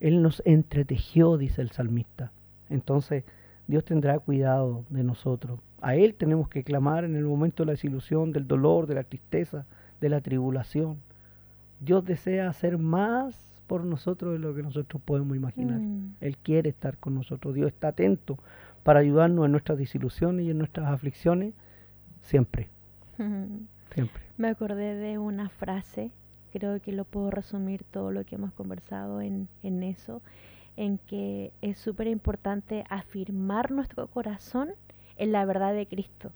Él 0.00 0.20
nos 0.22 0.42
entretejió, 0.44 1.36
dice 1.36 1.62
el 1.62 1.70
salmista. 1.70 2.32
Entonces, 2.70 3.24
Dios 3.68 3.84
tendrá 3.84 4.18
cuidado 4.18 4.84
de 4.90 5.04
nosotros. 5.04 5.60
A 5.80 5.94
Él 5.94 6.14
tenemos 6.14 6.48
que 6.48 6.64
clamar 6.64 7.04
en 7.04 7.14
el 7.14 7.24
momento 7.24 7.62
de 7.62 7.66
la 7.66 7.72
desilusión, 7.72 8.32
del 8.32 8.48
dolor, 8.48 8.86
de 8.86 8.96
la 8.96 9.04
tristeza, 9.04 9.66
de 10.00 10.08
la 10.08 10.20
tribulación. 10.20 10.98
Dios 11.78 12.04
desea 12.04 12.48
hacer 12.48 12.78
más 12.78 13.57
por 13.68 13.84
nosotros 13.84 14.32
de 14.32 14.40
lo 14.40 14.54
que 14.54 14.64
nosotros 14.64 15.00
podemos 15.04 15.36
imaginar. 15.36 15.78
Mm. 15.78 16.16
Él 16.20 16.36
quiere 16.38 16.70
estar 16.70 16.98
con 16.98 17.14
nosotros. 17.14 17.54
Dios 17.54 17.68
está 17.68 17.88
atento 17.88 18.38
para 18.82 18.98
ayudarnos 18.98 19.44
en 19.44 19.52
nuestras 19.52 19.78
desilusiones 19.78 20.46
y 20.46 20.50
en 20.50 20.58
nuestras 20.58 20.88
aflicciones 20.88 21.54
siempre. 22.22 22.70
Siempre. 23.94 24.22
Me 24.36 24.48
acordé 24.48 24.94
de 24.94 25.18
una 25.18 25.48
frase, 25.48 26.12
creo 26.52 26.78
que 26.78 26.92
lo 26.92 27.06
puedo 27.06 27.30
resumir 27.30 27.84
todo 27.84 28.12
lo 28.12 28.24
que 28.24 28.34
hemos 28.34 28.52
conversado 28.52 29.22
en, 29.22 29.48
en 29.62 29.82
eso, 29.82 30.20
en 30.76 30.98
que 30.98 31.52
es 31.62 31.78
súper 31.78 32.06
importante 32.06 32.84
afirmar 32.90 33.70
nuestro 33.70 34.06
corazón 34.06 34.68
en 35.16 35.32
la 35.32 35.46
verdad 35.46 35.72
de 35.72 35.86
Cristo 35.86 36.32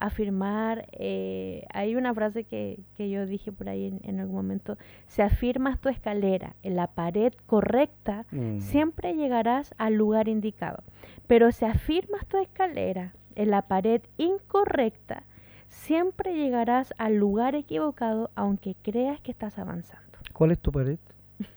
afirmar, 0.00 0.88
eh, 0.92 1.66
hay 1.72 1.94
una 1.94 2.14
frase 2.14 2.44
que, 2.44 2.80
que, 2.96 3.10
yo 3.10 3.26
dije 3.26 3.52
por 3.52 3.68
ahí 3.68 3.98
en, 4.02 4.18
algún 4.18 4.36
momento, 4.36 4.78
si 5.06 5.20
afirmas 5.20 5.78
tu 5.78 5.90
escalera 5.90 6.56
en 6.62 6.74
la 6.74 6.88
pared 6.88 7.34
correcta, 7.46 8.24
mm. 8.32 8.60
siempre 8.60 9.14
llegarás 9.14 9.74
al 9.76 9.94
lugar 9.94 10.28
indicado. 10.28 10.82
Pero 11.26 11.52
si 11.52 11.66
afirmas 11.66 12.26
tu 12.26 12.38
escalera 12.38 13.12
en 13.34 13.50
la 13.50 13.62
pared 13.62 14.00
incorrecta, 14.16 15.24
siempre 15.68 16.34
llegarás 16.34 16.94
al 16.96 17.16
lugar 17.16 17.54
equivocado 17.54 18.30
aunque 18.34 18.74
creas 18.82 19.20
que 19.20 19.30
estás 19.30 19.58
avanzando. 19.58 20.18
¿Cuál 20.32 20.52
es 20.52 20.58
tu 20.60 20.72
pared? 20.72 20.98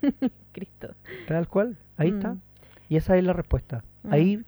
Cristo. 0.52 0.90
Tal 1.30 1.48
cual, 1.48 1.78
ahí 1.96 2.10
está. 2.10 2.34
Mm. 2.34 2.42
Y 2.90 2.98
esa 2.98 3.16
es 3.16 3.24
la 3.24 3.32
respuesta. 3.32 3.86
Mm. 4.04 4.14
Ahí, 4.14 4.46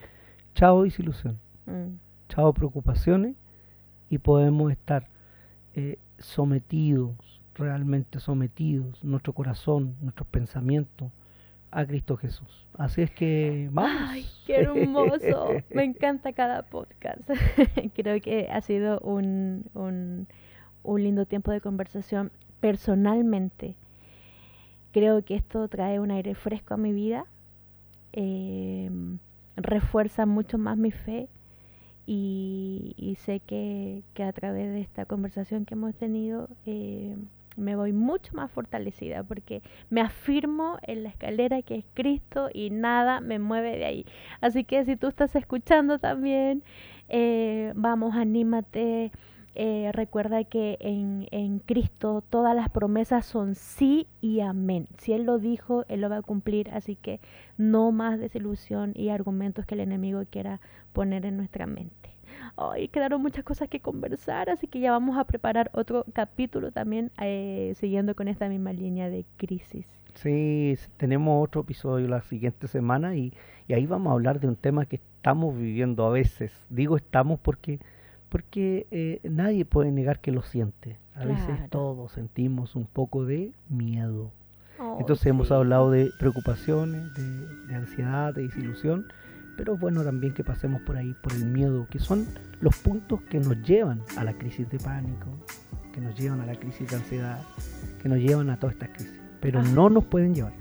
chao 0.54 0.84
desilusión. 0.84 1.40
Chao 2.28 2.54
preocupaciones 2.54 3.36
y 4.10 4.18
podemos 4.18 4.72
estar 4.72 5.08
eh, 5.76 5.98
sometidos, 6.18 7.12
realmente 7.56 8.20
sometidos, 8.20 9.04
nuestro 9.04 9.34
corazón, 9.34 9.96
nuestros 10.02 10.28
pensamientos 10.28 11.12
a 11.72 11.86
Cristo 11.86 12.16
Jesús. 12.16 12.66
Así 12.78 13.02
es 13.02 13.12
que 13.12 13.70
vamos. 13.72 14.10
¡Ay, 14.10 14.26
qué 14.46 14.62
hermoso! 14.62 15.50
Me 15.74 15.84
encanta 15.84 16.34
cada 16.34 16.64
podcast. 16.64 17.20
Creo 17.96 18.22
que 18.22 18.48
ha 18.52 18.62
sido 18.62 19.00
un, 19.00 19.66
un, 19.74 20.28
un 20.84 21.04
lindo 21.04 21.26
tiempo 21.26 21.52
de 21.52 21.62
conversación. 21.62 22.32
Personalmente, 22.62 23.76
creo 24.92 25.24
que 25.24 25.36
esto 25.36 25.68
trae 25.68 26.00
un 26.00 26.10
aire 26.10 26.36
fresco 26.36 26.74
a 26.74 26.78
mi 26.78 26.94
vida. 26.94 27.26
Eh, 28.14 28.90
refuerza 29.58 30.26
mucho 30.26 30.58
más 30.58 30.78
mi 30.78 30.92
fe 30.92 31.28
y, 32.08 33.18
sé 33.20 33.40
que, 33.40 34.04
a 34.24 34.32
través 34.34 34.72
de 34.72 34.82
esta 34.82 35.06
conversación 35.06 35.66
que 35.66 35.74
hemos 35.74 35.96
tenido 35.96 36.50
eh, 36.66 37.16
me 37.58 37.76
voy 37.76 37.94
mucho 37.94 38.34
más 38.36 38.52
fortalecida 38.52 39.24
porque 39.24 39.62
me 39.90 40.02
afirmo 40.02 40.78
en 40.84 41.04
la 41.04 41.10
escalera 41.10 41.62
que 41.62 41.76
es 41.76 41.86
Cristo 41.94 42.50
y 42.54 42.70
nada 42.70 43.22
me 43.22 43.40
mueve 43.40 43.78
de 43.78 43.86
ahí. 43.86 44.06
Así 44.42 44.64
que 44.64 44.84
si 44.86 44.96
tú 44.96 45.08
estás 45.08 45.36
escuchando 45.36 46.00
también, 46.00 46.64
eh, 47.10 47.72
vamos, 47.76 48.16
anímate. 48.16 49.12
Eh, 49.56 49.90
recuerda 49.94 50.44
que 50.44 50.78
en, 50.82 51.28
en, 51.32 51.60
Cristo 51.60 52.24
todas 52.30 52.54
las 52.56 52.70
promesas 52.70 53.26
son 53.26 53.56
sí 53.56 54.08
y 54.20 54.42
amén. 54.42 54.88
Si 54.98 55.14
Él 55.14 55.24
lo 55.24 55.40
dijo, 55.40 55.86
Él 55.88 56.02
lo 56.02 56.10
va 56.10 56.18
a 56.18 56.22
cumplir. 56.22 56.70
Así 56.72 56.96
que 56.96 57.22
no 57.58 57.92
más 57.92 58.20
desilusión 58.20 58.92
y 58.96 59.10
argumentos 59.10 59.66
que 59.66 59.76
el 59.76 59.82
enemigo 59.82 60.22
quiera 60.30 60.60
poner 60.92 61.26
en 61.26 61.38
nuestra 61.38 61.66
mente. 61.66 62.16
Hoy 62.56 62.90
quedaron 62.90 63.22
muchas 63.22 63.44
cosas 63.44 63.70
que 63.70 63.80
conversar, 63.80 64.50
así 64.50 64.68
que 64.68 64.80
ya 64.80 64.92
vamos 64.92 65.18
a 65.18 65.24
preparar 65.24 65.70
otro 65.74 66.06
capítulo 66.14 66.72
también 66.72 67.12
eh, 67.22 67.74
siguiendo 67.78 68.16
con 68.16 68.28
esta 68.28 68.50
misma 68.50 68.74
línea 68.74 69.10
de 69.10 69.26
crisis. 69.38 69.86
Sí, 70.16 70.76
tenemos 70.98 71.44
otro 71.44 71.62
episodio 71.62 72.08
la 72.08 72.22
siguiente 72.22 72.68
semana 72.68 73.16
y, 73.16 73.34
y 73.68 73.74
ahí 73.74 73.86
vamos 73.86 74.12
a 74.12 74.14
hablar 74.14 74.40
de 74.40 74.48
un 74.48 74.56
tema 74.56 74.86
que 74.86 74.98
estamos 74.98 75.58
viviendo 75.58 76.06
a 76.06 76.10
veces. 76.10 76.54
Digo 76.70 76.96
estamos 76.96 77.40
porque 77.40 77.80
porque 78.36 78.86
eh, 78.92 79.22
nadie 79.24 79.64
puede 79.64 79.94
negar 79.94 80.20
que 80.20 80.30
lo 80.30 80.44
siente. 80.44 81.00
A 81.14 81.24
veces 81.24 81.70
todos 81.70 82.12
sentimos 82.12 82.76
un 82.76 82.86
poco 82.86 83.24
de 83.24 83.54
miedo. 83.70 84.34
Oh, 84.78 84.98
Entonces 85.00 85.28
hemos 85.28 85.54
hablado 85.54 85.90
de 85.90 86.12
preocupaciones, 86.20 87.14
de, 87.14 87.76
ansiedad, 87.76 88.34
de 88.34 88.42
desilusión, 88.42 89.06
pero 89.56 89.78
bueno 89.78 90.04
también 90.04 90.34
que 90.34 90.44
pasemos 90.44 90.82
por 90.82 90.98
ahí, 90.98 91.16
por 91.24 91.32
el 91.32 91.46
miedo, 91.46 91.88
que 91.90 92.00
son 92.00 92.28
los 92.60 92.78
puntos 92.80 93.22
que 93.22 93.40
nos 93.40 93.64
llevan 93.64 94.02
a 94.18 94.26
la 94.26 94.34
crisis 94.34 94.70
de 94.70 94.80
pánico, 94.80 95.28
que 95.94 96.02
nos 96.02 96.14
llevan 96.20 96.42
a 96.42 96.46
la 96.46 96.56
crisis 96.56 96.90
de 96.90 96.98
ansiedad, 96.98 97.40
que 98.04 98.10
nos 98.10 98.18
llevan 98.18 98.50
a 98.50 98.60
todas 98.60 98.74
estas 98.74 98.90
crisis, 98.90 99.18
pero 99.40 99.64
no 99.64 99.90
nos 99.90 100.04
pueden 100.04 100.36
llevar 100.36 100.52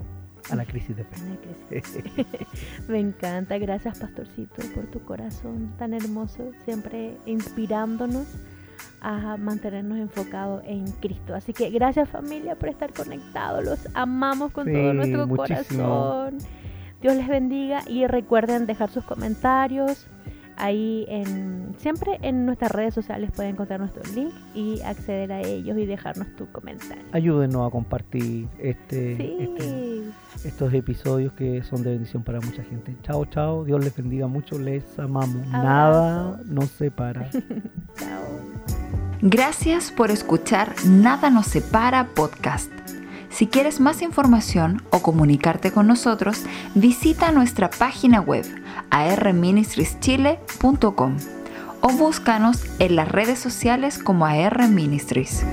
a 0.49 0.55
la 0.55 0.65
crisis 0.65 0.95
de 0.95 1.03
fe. 1.03 1.83
Me 2.87 2.99
encanta, 2.99 3.57
gracias 3.57 3.99
pastorcito 3.99 4.61
por 4.73 4.85
tu 4.85 5.03
corazón 5.03 5.73
tan 5.77 5.93
hermoso, 5.93 6.51
siempre 6.65 7.17
inspirándonos 7.25 8.27
a 9.01 9.37
mantenernos 9.37 9.97
enfocados 9.99 10.63
en 10.65 10.85
Cristo. 10.93 11.35
Así 11.35 11.53
que 11.53 11.69
gracias 11.69 12.09
familia 12.09 12.55
por 12.55 12.69
estar 12.69 12.93
conectados, 12.93 13.63
los 13.63 13.87
amamos 13.93 14.51
con 14.51 14.71
todo 14.71 14.93
nuestro 14.93 15.27
corazón. 15.27 16.37
Dios 17.01 17.15
les 17.15 17.27
bendiga 17.27 17.81
y 17.87 18.07
recuerden 18.07 18.65
dejar 18.65 18.89
sus 18.89 19.03
comentarios, 19.03 20.07
Ahí 20.57 21.05
en, 21.09 21.75
siempre 21.77 22.17
en 22.21 22.45
nuestras 22.45 22.71
redes 22.71 22.93
sociales 22.93 23.31
pueden 23.35 23.53
encontrar 23.53 23.79
nuestro 23.79 24.03
link 24.13 24.33
y 24.53 24.81
acceder 24.81 25.31
a 25.31 25.41
ellos 25.41 25.77
y 25.77 25.85
dejarnos 25.85 26.27
tu 26.35 26.49
comentario. 26.51 27.03
Ayúdenos 27.11 27.67
a 27.67 27.71
compartir 27.71 28.47
este, 28.59 29.43
este, 29.43 30.03
estos 30.45 30.73
episodios 30.73 31.33
que 31.33 31.63
son 31.63 31.83
de 31.83 31.91
bendición 31.91 32.23
para 32.23 32.39
mucha 32.39 32.63
gente. 32.63 32.95
Chao, 33.03 33.25
chao. 33.25 33.65
Dios 33.65 33.83
les 33.83 33.95
bendiga 33.95 34.27
mucho. 34.27 34.57
Les 34.57 34.97
amamos. 34.99 35.47
Nada 35.47 36.39
nos 36.45 36.69
separa. 36.69 37.29
chao. 37.97 38.23
Gracias 39.21 39.91
por 39.91 40.11
escuchar 40.11 40.73
Nada 40.85 41.29
nos 41.29 41.47
separa 41.47 42.09
podcast. 42.13 42.71
Si 43.35 43.47
quieres 43.47 43.79
más 43.81 44.01
información 44.01 44.81
o 44.91 45.01
comunicarte 45.01 45.73
con 45.73 45.87
nosotros, 45.87 46.43
visita 46.73 47.33
nuestra 47.33 47.69
página 47.69 48.21
web 48.21 48.45
arministrieschile.com 48.91 51.17
o 51.81 51.89
búscanos 51.89 52.63
en 52.79 52.95
las 52.95 53.09
redes 53.09 53.37
sociales 53.37 53.97
como 53.97 54.25
AR 54.25 54.69
Ministries. 54.69 55.43